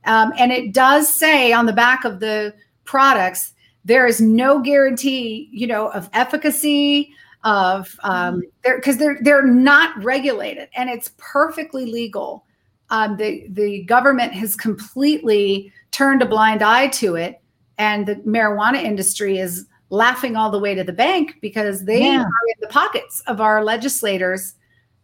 Um, 0.07 0.33
and 0.39 0.51
it 0.51 0.73
does 0.73 1.13
say 1.13 1.53
on 1.53 1.67
the 1.67 1.73
back 1.73 2.05
of 2.05 2.21
the 2.21 2.55
products, 2.85 3.53
there 3.85 4.07
is 4.07 4.21
no 4.21 4.61
guarantee, 4.61 5.49
you 5.53 5.67
know, 5.67 5.89
of 5.89 6.09
efficacy 6.13 7.13
of 7.43 7.99
um 8.03 8.43
they're 8.63 8.77
because 8.77 8.99
they're 8.99 9.19
they're 9.23 9.47
not 9.47 9.97
regulated 10.05 10.69
and 10.77 10.91
it's 10.91 11.13
perfectly 11.17 11.87
legal. 11.87 12.45
Um, 12.91 13.17
the 13.17 13.47
the 13.49 13.83
government 13.85 14.33
has 14.35 14.55
completely 14.57 15.73
turned 15.91 16.23
a 16.23 16.27
blind 16.27 16.63
eye 16.63 16.89
to 16.89 17.15
it, 17.17 17.41
and 17.81 18.07
the 18.07 18.17
marijuana 18.17 18.83
industry 18.83 19.39
is 19.39 19.67
laughing 19.89 20.37
all 20.37 20.51
the 20.51 20.59
way 20.59 20.75
to 20.75 20.85
the 20.85 20.93
bank 20.93 21.37
because 21.41 21.85
they 21.87 22.03
Yeah. 22.03 22.21
are 22.21 22.47
in 22.53 22.61
the 22.61 22.69
pockets 22.69 23.21
of 23.27 23.41
our 23.41 23.65
legislators 23.65 24.55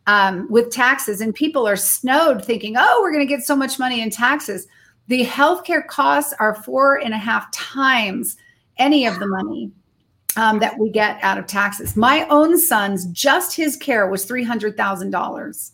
um, 0.07 0.47
with 0.51 0.71
taxes, 0.71 1.21
and 1.21 1.35
people 1.35 1.67
are 1.67 1.75
snowed 1.75 2.45
thinking, 2.45 2.77
"Oh, 2.79 3.01
we're 3.03 3.11
going 3.13 3.27
to 3.27 3.35
get 3.37 3.45
so 3.45 3.57
much 3.57 3.79
money 3.79 4.01
in 4.01 4.11
taxes." 4.11 4.69
The 5.09 5.25
healthcare 5.25 5.85
costs 5.87 6.33
are 6.39 6.55
four 6.63 6.97
and 6.97 7.13
a 7.15 7.19
half 7.19 7.51
times 7.53 8.37
any 8.79 9.07
of 9.07 9.19
the 9.19 9.27
money 9.27 9.73
um, 10.37 10.59
that 10.61 10.79
we 10.79 10.91
get 10.91 11.19
out 11.23 11.39
of 11.39 11.47
taxes. 11.47 11.97
My 11.97 12.27
own 12.29 12.57
son's 12.59 13.07
just 13.07 13.57
his 13.57 13.75
care 13.77 14.09
was 14.09 14.25
three 14.27 14.45
hundred 14.45 14.77
thousand 14.77 15.11
dollars, 15.11 15.73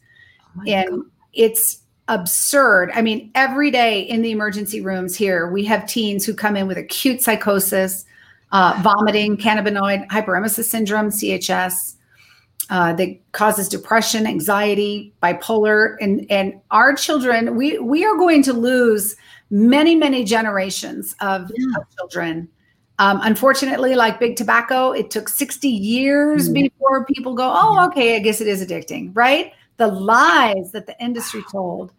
Oh 0.57 0.63
and 0.67 0.89
God. 0.91 1.01
it's 1.35 1.82
absurd. 2.09 2.91
I 2.95 3.03
mean, 3.03 3.31
every 3.35 3.71
day 3.71 4.01
in 4.01 4.23
the 4.23 4.31
emergency 4.31 4.81
rooms 4.81 5.17
here, 5.17 5.51
we 5.51 5.65
have 5.67 5.87
teens 5.87 6.25
who 6.25 6.35
come 6.35 6.57
in 6.57 6.67
with 6.67 6.77
acute 6.79 7.23
psychosis, 7.23 8.05
uh, 8.53 8.79
vomiting, 8.83 9.37
cannabinoid 9.37 10.07
hyperemesis 10.09 10.65
syndrome, 10.65 11.09
CHS. 11.11 11.95
Uh, 12.71 12.93
that 12.95 13.09
causes 13.33 13.69
depression, 13.69 14.27
anxiety, 14.27 15.13
bipolar, 15.23 15.97
and 16.01 16.25
and 16.31 16.55
our 16.71 16.95
children. 16.95 17.57
We 17.57 17.79
we 17.81 18.05
are 18.05 18.17
going 18.17 18.43
to 18.45 18.53
lose 18.53 19.17
many 19.51 19.95
many 19.95 20.25
generations 20.25 21.15
of, 21.21 21.51
Yeah. 21.55 21.67
of 21.81 21.85
children. 21.99 22.49
Um, 22.99 23.21
unfortunately, 23.25 23.95
like 23.95 24.21
big 24.21 24.37
tobacco, 24.37 24.93
it 24.93 25.11
took 25.11 25.29
60 25.29 25.69
years 25.69 26.49
Mm. 26.49 26.55
before 26.55 27.05
people 27.07 27.35
go, 27.35 27.53
oh, 27.53 27.85
okay, 27.89 28.17
I 28.17 28.21
guess 28.21 28.41
it 28.41 28.47
is 28.47 28.65
addicting, 28.65 29.11
right? 29.13 29.53
The 29.83 29.89
lies 29.89 30.71
that 30.73 30.87
the 30.87 30.97
industry 31.03 31.43
told 31.51 31.93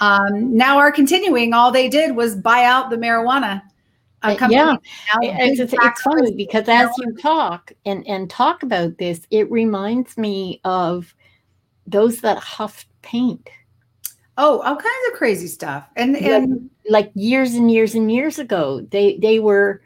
um, 0.00 0.56
now 0.56 0.78
are 0.78 0.90
continuing. 0.90 1.52
All 1.52 1.70
they 1.70 1.88
did 1.88 2.16
was 2.16 2.34
buy 2.34 2.64
out 2.64 2.88
the 2.88 2.96
marijuana 2.96 3.60
uh, 4.22 4.28
Uh, 4.32 4.36
company. 4.36 4.56
yeah. 4.56 4.76
It's, 5.44 5.60
it's, 5.60 5.74
it's 5.76 6.00
funny 6.00 6.32
because 6.34 6.66
as 6.68 6.88
you 6.98 7.14
talk 7.16 7.72
and, 7.84 8.06
and 8.06 8.30
talk 8.30 8.62
about 8.62 8.96
this, 8.96 9.20
it 9.30 9.50
reminds 9.50 10.16
me 10.16 10.60
of 10.64 11.14
those 11.86 12.20
that 12.22 12.38
huffed 12.38 12.88
paint. 13.02 13.48
oh, 14.38 14.60
all 14.60 14.76
kinds 14.76 15.04
of 15.12 15.18
crazy 15.18 15.46
stuff. 15.48 15.84
And, 15.96 16.16
and 16.16 16.70
Like 16.88 17.10
years 17.14 17.54
and 17.54 17.70
years 17.70 17.94
and 17.94 18.10
years 18.10 18.38
ago, 18.38 18.80
they 18.90 19.18
they 19.18 19.40
were 19.40 19.82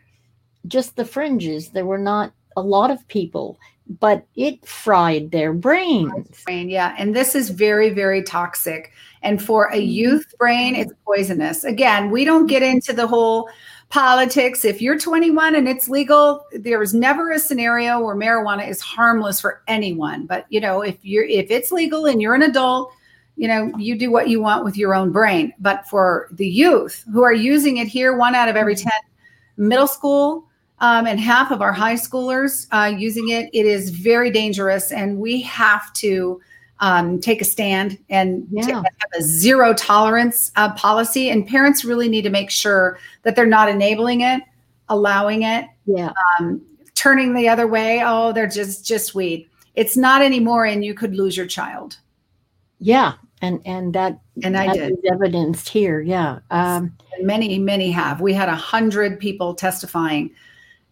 just 0.69 0.95
the 0.97 1.05
fringes. 1.05 1.71
There 1.71 1.87
were 1.87 1.99
not 2.13 2.33
a 2.57 2.63
lot 2.63 2.91
of 2.91 3.07
people, 3.09 3.59
but 3.99 4.27
it 4.37 4.65
fried 4.67 5.31
their 5.31 5.53
brains. 5.53 6.43
brain, 6.45 6.69
yeah. 6.69 6.95
And 6.99 7.15
this 7.15 7.35
is 7.35 7.51
very, 7.51 7.91
very 7.91 8.23
toxic. 8.23 8.93
And 9.23 9.43
for 9.43 9.67
a 9.67 9.77
mm-hmm. 9.77 9.91
youth 9.91 10.35
brain, 10.39 10.75
it's 10.75 10.93
poisonous. 11.05 11.65
Again, 11.65 12.11
we 12.11 12.25
don't 12.25 12.47
get 12.47 12.63
into 12.63 12.93
the 12.93 13.07
whole 13.07 13.49
politics. 13.89 14.65
If 14.65 14.81
you're 14.81 14.99
21 14.99 15.57
and 15.57 15.69
it's 15.69 15.89
legal, 15.89 16.47
there 16.53 16.81
is 16.83 16.95
never 16.95 17.33
a 17.33 17.39
scenario 17.39 18.01
where 18.01 18.15
marijuana 18.15 18.69
is 18.69 18.81
harmless 18.81 19.41
for 19.41 19.63
anyone. 19.67 20.27
But 20.27 20.47
you 20.49 20.61
know, 20.61 20.83
if 20.83 20.97
you're 21.03 21.25
if 21.25 21.51
it's 21.51 21.73
legal 21.73 22.07
and 22.07 22.23
you're 22.23 22.35
an 22.35 22.43
adult, 22.43 22.93
you 23.37 23.49
know, 23.49 23.73
you 23.77 23.99
do 23.99 24.11
what 24.11 24.29
you 24.29 24.41
want 24.41 24.65
with 24.65 24.77
your 24.77 24.95
own 24.95 25.11
brain. 25.11 25.53
But 25.59 25.87
for 25.89 26.29
the 26.31 26.49
youth 26.49 27.05
who 27.13 27.23
are 27.23 27.33
using 27.33 27.79
it 27.79 27.89
here, 27.89 28.17
one 28.17 28.35
out 28.35 28.49
of 28.49 28.57
every 28.57 28.75
mm-hmm. 28.75 28.89
10 29.59 29.69
middle 29.69 29.89
school 29.89 30.47
um, 30.81 31.07
and 31.07 31.21
half 31.21 31.51
of 31.51 31.61
our 31.63 31.73
high 31.73 31.95
schoolers 31.95 32.67
uh, 32.73 32.87
using 32.97 33.29
it. 33.31 33.51
It 33.53 33.67
is 33.67 33.91
very 33.91 34.31
dangerous, 34.31 34.93
and 34.93 35.19
we 35.19 35.43
have 35.43 35.93
to 35.95 36.41
um, 36.81 37.21
take 37.21 37.43
a 37.43 37.45
stand 37.45 37.99
and 38.09 38.47
Yeah. 38.51 38.77
have 38.77 38.85
a 39.19 39.23
zero 39.23 39.75
tolerance 39.75 40.51
uh, 40.57 40.73
policy. 40.73 41.29
And 41.31 41.47
parents 41.47 41.85
really 41.85 42.09
need 42.09 42.23
to 42.23 42.31
make 42.31 42.51
sure 42.51 42.99
that 43.23 43.37
they're 43.37 43.45
not 43.45 43.69
enabling 43.69 44.23
it, 44.23 44.43
allowing 44.89 45.43
it, 45.43 45.67
Yeah. 45.85 46.13
um, 46.39 46.63
turning 46.95 47.35
the 47.35 47.49
other 47.51 47.67
way. 47.67 48.03
Oh, 48.05 48.33
they're 48.33 48.47
just 48.49 48.87
just 48.87 49.15
weed. 49.15 49.47
It's 49.75 49.97
not 49.97 50.23
anymore, 50.23 50.65
and 50.65 50.83
you 50.85 50.95
could 50.95 51.15
lose 51.15 51.37
your 51.37 51.47
child. 51.47 51.99
Yeah. 52.79 53.13
And 53.43 53.61
and 53.67 53.93
that 53.95 54.19
And 54.43 54.57
I 54.57 54.67
that 54.67 54.75
did. 54.77 54.93
is 54.93 54.99
evidenced 55.13 55.69
here. 55.69 56.01
Yeah. 56.01 56.39
Um, 56.51 56.93
many, 57.21 57.59
many 57.59 57.91
have. 57.91 58.21
We 58.23 58.33
had 58.33 58.49
a 58.49 58.55
hundred 58.55 59.19
people 59.21 59.55
testifying 59.55 60.31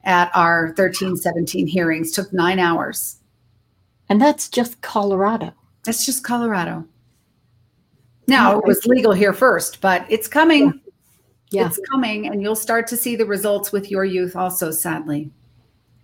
at 0.04 0.30
our 0.34 0.72
13, 0.76 1.16
17 1.16 1.66
hearings. 1.66 2.12
Took 2.12 2.32
nine 2.32 2.58
hours. 2.58 3.16
and 4.08 4.20
that's 4.20 4.48
just 4.48 4.80
Colorado. 4.80 5.52
That's 5.84 6.04
just 6.06 6.24
Colorado. 6.24 6.84
Now 8.26 8.58
it 8.58 8.64
was 8.66 8.84
legal 8.86 9.12
here 9.12 9.32
first, 9.32 9.80
but 9.80 10.04
it's 10.10 10.28
coming. 10.28 10.80
Yeah. 11.50 11.66
It's 11.66 11.80
coming, 11.90 12.26
and 12.26 12.42
you'll 12.42 12.56
start 12.56 12.86
to 12.88 12.96
see 12.96 13.16
the 13.16 13.24
results 13.24 13.72
with 13.72 13.90
your 13.90 14.04
youth 14.04 14.36
also, 14.36 14.70
sadly. 14.70 15.30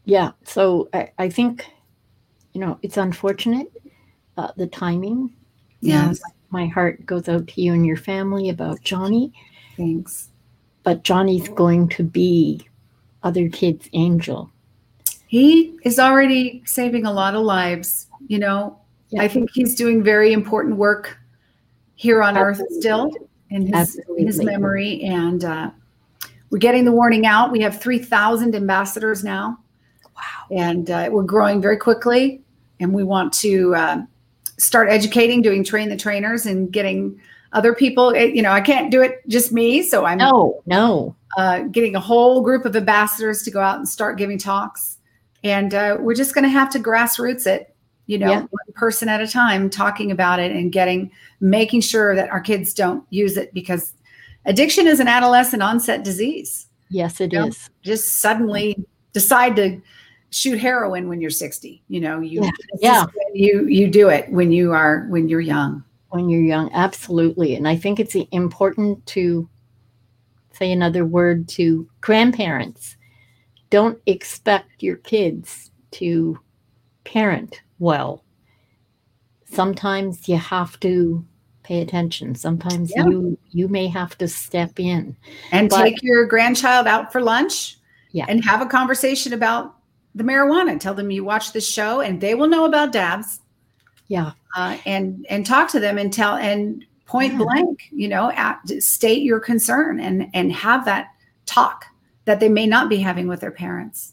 Yeah. 0.07 0.33
So 0.44 0.88
I, 0.94 1.11
I 1.18 1.28
think, 1.28 1.66
you 2.54 2.61
know, 2.62 2.78
it's 2.83 2.96
unfortunate 2.96 3.70
uh, 4.38 4.52
the 4.57 4.66
timing. 4.66 5.35
Yes. 5.80 6.20
My 6.50 6.66
heart 6.66 7.04
goes 7.04 7.28
out 7.28 7.46
to 7.48 7.61
you 7.61 7.74
and 7.74 7.85
your 7.85 7.98
family 7.98 8.48
about 8.48 8.80
Johnny, 8.83 9.33
Thanks. 9.76 10.30
but 10.83 11.02
Johnny's 11.04 11.48
going 11.50 11.88
to 11.90 12.02
be 12.02 12.66
other 13.25 13.49
kids' 13.49 13.89
angel. 13.95 14.51
He 15.27 15.77
is 15.83 15.99
already 15.99 16.63
saving 16.65 17.07
a 17.07 17.13
lot 17.13 17.35
of 17.35 17.43
lives. 17.43 18.07
You 18.29 18.39
know, 18.39 18.79
Yeah. 19.11 19.23
I 19.23 19.29
think 19.29 19.51
he's 19.53 19.75
doing 19.75 20.03
very 20.03 20.33
important 20.33 20.77
work 20.77 21.19
here 21.97 22.23
on 22.23 22.37
earth 22.39 22.61
still 22.71 23.11
in 23.51 23.73
his, 23.73 24.01
in 24.17 24.27
his 24.27 24.43
memory. 24.43 25.03
And 25.03 25.45
uh, 25.45 25.71
we're 26.51 26.59
getting 26.59 26.85
the 26.85 26.93
warning 26.93 27.27
out. 27.27 27.51
We 27.51 27.61
have 27.61 27.81
3,000 27.81 28.55
ambassadors 28.55 29.25
now. 29.25 29.59
Wow. 30.17 30.57
and 30.57 30.91
uh, 30.91 31.09
we're 31.11 31.25
growing 31.25 31.61
very 31.61 31.77
quickly 31.77 32.41
and 32.79 32.95
we 32.95 33.03
want 33.03 33.33
to 33.35 33.75
uh, 33.75 34.03
start 34.59 34.89
educating 34.89 35.43
doing 35.43 35.65
train 35.65 35.89
the 35.89 35.97
trainers 35.97 36.47
and 36.47 36.73
getting 36.73 37.21
other 37.55 37.75
people 37.75 38.14
eh, 38.14 38.25
you 38.25 38.43
know 38.43 38.53
i 38.53 38.61
can't 38.61 38.90
do 38.90 39.01
it 39.03 39.27
just 39.29 39.51
me 39.53 39.83
so 39.83 40.05
i'm 40.05 40.19
No, 40.19 40.62
no. 40.67 41.17
uh, 41.38 41.61
getting 41.71 41.97
a 41.97 42.01
whole 42.01 42.43
group 42.43 42.64
of 42.67 42.77
ambassadors 42.77 43.43
to 43.45 43.51
go 43.51 43.61
out 43.61 43.79
and 43.79 43.88
start 43.88 44.19
giving 44.19 44.37
talks 44.38 44.99
and 45.43 45.73
uh, 45.75 45.97
we're 46.01 46.14
just 46.14 46.35
going 46.35 46.45
to 46.45 46.49
have 46.51 46.71
to 46.71 46.79
grassroots 46.79 47.47
it 47.47 47.75
you 48.07 48.19
know 48.19 48.31
Yeah. 48.31 48.40
one 48.40 48.73
person 48.75 49.09
at 49.09 49.21
a 49.23 49.27
time 49.29 49.71
talking 49.71 50.11
about 50.11 50.38
it 50.40 50.53
and 50.53 50.71
getting 50.73 51.11
making 51.40 51.81
sure 51.81 52.14
that 52.14 52.29
our 52.31 52.40
kids 52.40 52.75
don't 52.75 53.05
use 53.11 53.37
it 53.38 53.55
because 53.55 53.95
addiction 54.47 54.87
is 54.87 55.01
an 55.01 55.09
adolescent 55.09 55.62
onset 55.62 56.05
disease 56.05 56.67
Yes, 56.90 57.19
it 57.21 57.33
is. 57.33 57.71
Just 57.83 58.21
suddenly 58.21 58.77
decide 59.14 59.57
to 59.57 59.81
shoot 60.31 60.59
heroin 60.59 61.09
when 61.09 61.21
you're 61.21 61.31
60 61.31 61.83
you 61.88 62.01
know 62.01 62.21
you 62.21 62.43
Yeah. 62.43 62.51
Yeah. 62.81 63.07
you 63.33 63.67
you 63.69 63.88
do 63.88 64.09
it 64.11 64.31
when 64.31 64.53
you 64.53 64.73
are 64.73 65.07
when 65.09 65.29
you're 65.29 65.40
young 65.40 65.83
When 66.14 66.29
you're 66.29 66.42
young, 66.42 66.70
absolutely. 66.72 67.57
And 67.57 67.66
I 67.66 67.74
think 67.74 67.98
it's 67.98 68.14
important 68.31 69.05
to 69.07 69.48
say 70.53 70.70
another 70.70 71.05
word 71.05 71.48
to 71.48 71.88
grandparents. 72.03 72.96
Don't 73.70 73.98
expect 74.07 74.81
your 74.81 74.94
kids 74.98 75.72
to 75.92 76.38
parent 77.03 77.62
well. 77.81 78.22
Sometimes 79.44 80.29
you 80.29 80.37
have 80.37 80.79
to 80.81 81.27
pay 81.64 81.81
attention. 81.81 82.37
Sometimes 82.37 82.92
Yeah. 82.94 83.07
you 83.07 83.37
you 83.50 83.66
may 83.66 83.88
have 83.88 84.16
to 84.18 84.29
step 84.29 84.79
in. 84.79 85.16
and 85.50 85.68
But- 85.68 85.83
take 85.83 86.00
your 86.05 86.27
grandchild 86.27 86.87
out 86.87 87.11
for 87.11 87.20
lunch 87.22 87.77
Yeah. 88.12 88.27
and 88.29 88.44
have 88.44 88.61
a 88.62 88.66
conversation 88.66 89.33
about 89.33 89.74
the 90.14 90.22
marijuana 90.22 90.79
tell 90.79 90.94
them 90.94 91.11
you 91.11 91.24
watch 91.24 91.53
this 91.53 91.68
show 91.68 92.00
and 92.00 92.20
they 92.20 92.37
will 92.37 92.46
know 92.46 92.64
about 92.66 92.92
dabs 92.92 93.40
Yeah. 94.09 94.33
uh, 94.57 94.77
and 94.87 95.25
and 95.31 95.47
talk 95.47 95.69
to 95.71 95.81
them 95.81 95.97
and 95.99 96.12
tell 96.12 96.37
and 96.37 96.85
point 97.07 97.33
Yeah. 97.35 97.38
blank 97.38 97.83
you 97.90 98.09
know 98.09 98.31
at, 98.33 98.61
state 98.81 99.23
your 99.23 99.40
concern 99.40 100.01
and 100.01 100.29
and 100.35 100.53
have 100.53 100.85
that 100.87 101.09
talk 101.47 101.87
that 102.25 102.40
they 102.40 102.49
may 102.49 102.67
not 102.67 102.88
be 102.88 102.97
having 102.99 103.27
with 103.29 103.40
their 103.40 103.51
parents 103.51 104.12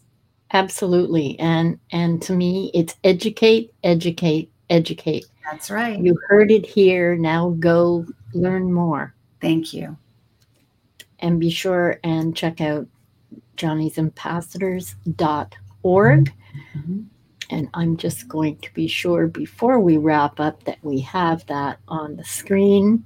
Absolutely. 0.54 1.39
And 1.39 1.80
and 1.91 2.21
to 2.23 2.34
me 2.34 2.71
it's 2.73 2.95
educate, 3.06 3.73
educate, 3.86 4.51
educate. 4.69 5.25
that's 5.49 5.71
right 5.71 5.97
You 5.97 6.17
heard 6.27 6.51
it 6.51 6.65
here. 6.65 7.15
Now 7.15 7.56
go 7.60 8.06
learn 8.34 8.73
more 8.73 9.13
thank 9.39 9.73
you 9.73 9.95
and 11.19 11.39
be 11.39 11.49
sure 11.49 11.99
and 12.04 12.36
check 12.36 12.60
out 12.62 12.86
johnny'sambassadors.org. 13.58 16.34
Mm-hmm. 16.75 16.99
And 17.51 17.69
I'm 17.73 17.97
just 17.97 18.27
going 18.27 18.57
to 18.57 18.73
be 18.73 18.87
sure 18.87 19.27
before 19.27 19.79
we 19.79 19.97
wrap 19.97 20.39
up 20.39 20.63
that 20.63 20.79
we 20.81 21.01
have 21.01 21.45
that 21.47 21.79
on 21.87 22.15
the 22.15 22.23
screen 22.23 23.05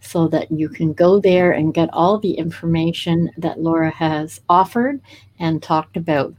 so 0.00 0.28
that 0.28 0.50
you 0.50 0.68
can 0.68 0.92
go 0.92 1.20
there 1.20 1.52
and 1.52 1.74
get 1.74 1.90
all 1.92 2.18
the 2.18 2.34
information 2.34 3.30
that 3.38 3.60
Laura 3.60 3.90
has 3.90 4.40
offered 4.48 5.00
and 5.38 5.62
talked 5.62 5.96
about. 5.96 6.34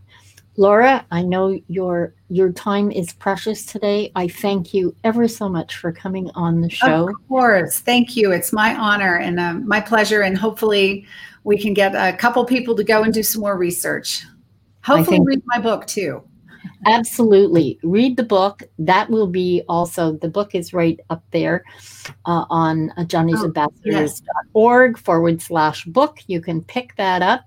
Laura, 0.57 1.05
I 1.11 1.21
know 1.21 1.59
your 1.69 2.13
your 2.29 2.51
time 2.51 2.91
is 2.91 3.13
precious 3.13 3.65
today. 3.65 4.11
I 4.15 4.27
thank 4.27 4.73
you 4.73 4.95
ever 5.03 5.27
so 5.27 5.47
much 5.47 5.77
for 5.77 5.91
coming 5.91 6.29
on 6.35 6.61
the 6.61 6.69
show. 6.69 7.09
Of 7.09 7.27
course, 7.27 7.79
thank 7.79 8.17
you. 8.17 8.31
It's 8.31 8.51
my 8.51 8.75
honor 8.75 9.17
and 9.17 9.39
uh, 9.39 9.53
my 9.53 9.79
pleasure, 9.79 10.21
and 10.21 10.37
hopefully 10.37 11.05
we 11.45 11.57
can 11.57 11.73
get 11.73 11.95
a 11.95 12.15
couple 12.17 12.43
people 12.45 12.75
to 12.75 12.83
go 12.83 13.03
and 13.03 13.13
do 13.13 13.23
some 13.23 13.41
more 13.41 13.57
research. 13.57 14.23
Hopefully, 14.83 15.17
think, 15.17 15.27
read 15.27 15.41
my 15.45 15.59
book 15.59 15.87
too. 15.87 16.21
Absolutely, 16.85 17.79
read 17.83 18.17
the 18.17 18.23
book. 18.23 18.63
That 18.79 19.09
will 19.09 19.27
be 19.27 19.63
also 19.69 20.13
the 20.13 20.29
book 20.29 20.55
is 20.55 20.73
right 20.73 20.99
up 21.09 21.23
there 21.31 21.63
uh, 22.25 22.45
on 22.49 22.91
uh, 22.97 23.03
johnny'sambassadors.org 23.03 24.91
yes. 24.95 25.01
forward 25.03 25.41
slash 25.41 25.85
book. 25.85 26.19
You 26.27 26.41
can 26.41 26.63
pick 26.63 26.95
that 26.95 27.21
up 27.21 27.45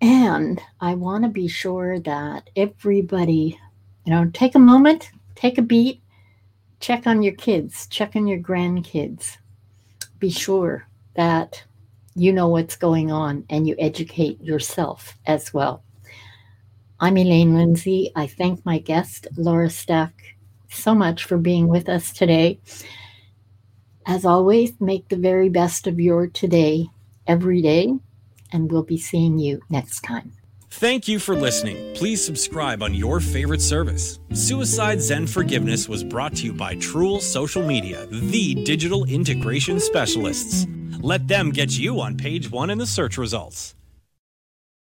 and 0.00 0.60
I 0.80 0.94
want 0.94 1.24
to 1.24 1.30
be 1.30 1.48
sure 1.48 2.00
that 2.00 2.48
everybody, 2.56 3.58
you 4.06 4.12
know, 4.12 4.30
take 4.32 4.54
a 4.54 4.58
moment, 4.60 5.10
take 5.34 5.58
a 5.58 5.62
beat, 5.62 6.02
check 6.80 7.06
on 7.06 7.22
your 7.22 7.34
kids, 7.34 7.86
check 7.86 8.16
on 8.16 8.26
your 8.26 8.38
grandkids. 8.38 9.36
Be 10.18 10.30
sure 10.30 10.86
that 11.16 11.62
you 12.14 12.32
know 12.32 12.48
what's 12.48 12.76
going 12.76 13.12
on 13.12 13.44
and 13.50 13.68
you 13.68 13.76
educate 13.78 14.40
yourself 14.42 15.18
as 15.26 15.52
well. 15.52 15.84
I'm 17.02 17.16
Elaine 17.16 17.54
Lindsay. 17.54 18.12
I 18.14 18.26
thank 18.26 18.66
my 18.66 18.78
guest, 18.78 19.26
Laura 19.38 19.70
Stack, 19.70 20.36
so 20.68 20.94
much 20.94 21.24
for 21.24 21.38
being 21.38 21.68
with 21.68 21.88
us 21.88 22.12
today. 22.12 22.60
As 24.04 24.26
always, 24.26 24.78
make 24.82 25.08
the 25.08 25.16
very 25.16 25.48
best 25.48 25.86
of 25.86 25.98
your 25.98 26.26
today 26.26 26.88
every 27.26 27.62
day 27.62 27.94
and 28.52 28.70
we'll 28.70 28.82
be 28.82 28.98
seeing 28.98 29.38
you 29.38 29.62
next 29.70 30.02
time. 30.02 30.32
Thank 30.72 31.08
you 31.08 31.18
for 31.18 31.34
listening. 31.34 31.94
Please 31.94 32.22
subscribe 32.22 32.82
on 32.82 32.94
your 32.94 33.18
favorite 33.18 33.62
service. 33.62 34.20
Suicide 34.34 35.00
Then 35.00 35.26
Forgiveness 35.26 35.88
was 35.88 36.04
brought 36.04 36.36
to 36.36 36.44
you 36.44 36.52
by 36.52 36.76
Truel 36.76 37.22
Social 37.22 37.62
Media, 37.62 38.06
the 38.06 38.62
digital 38.64 39.04
integration 39.04 39.80
specialists. 39.80 40.66
Let 41.00 41.26
them 41.26 41.50
get 41.50 41.78
you 41.78 41.98
on 41.98 42.18
page 42.18 42.50
one 42.50 42.68
in 42.68 42.76
the 42.76 42.86
search 42.86 43.16
results. 43.16 43.74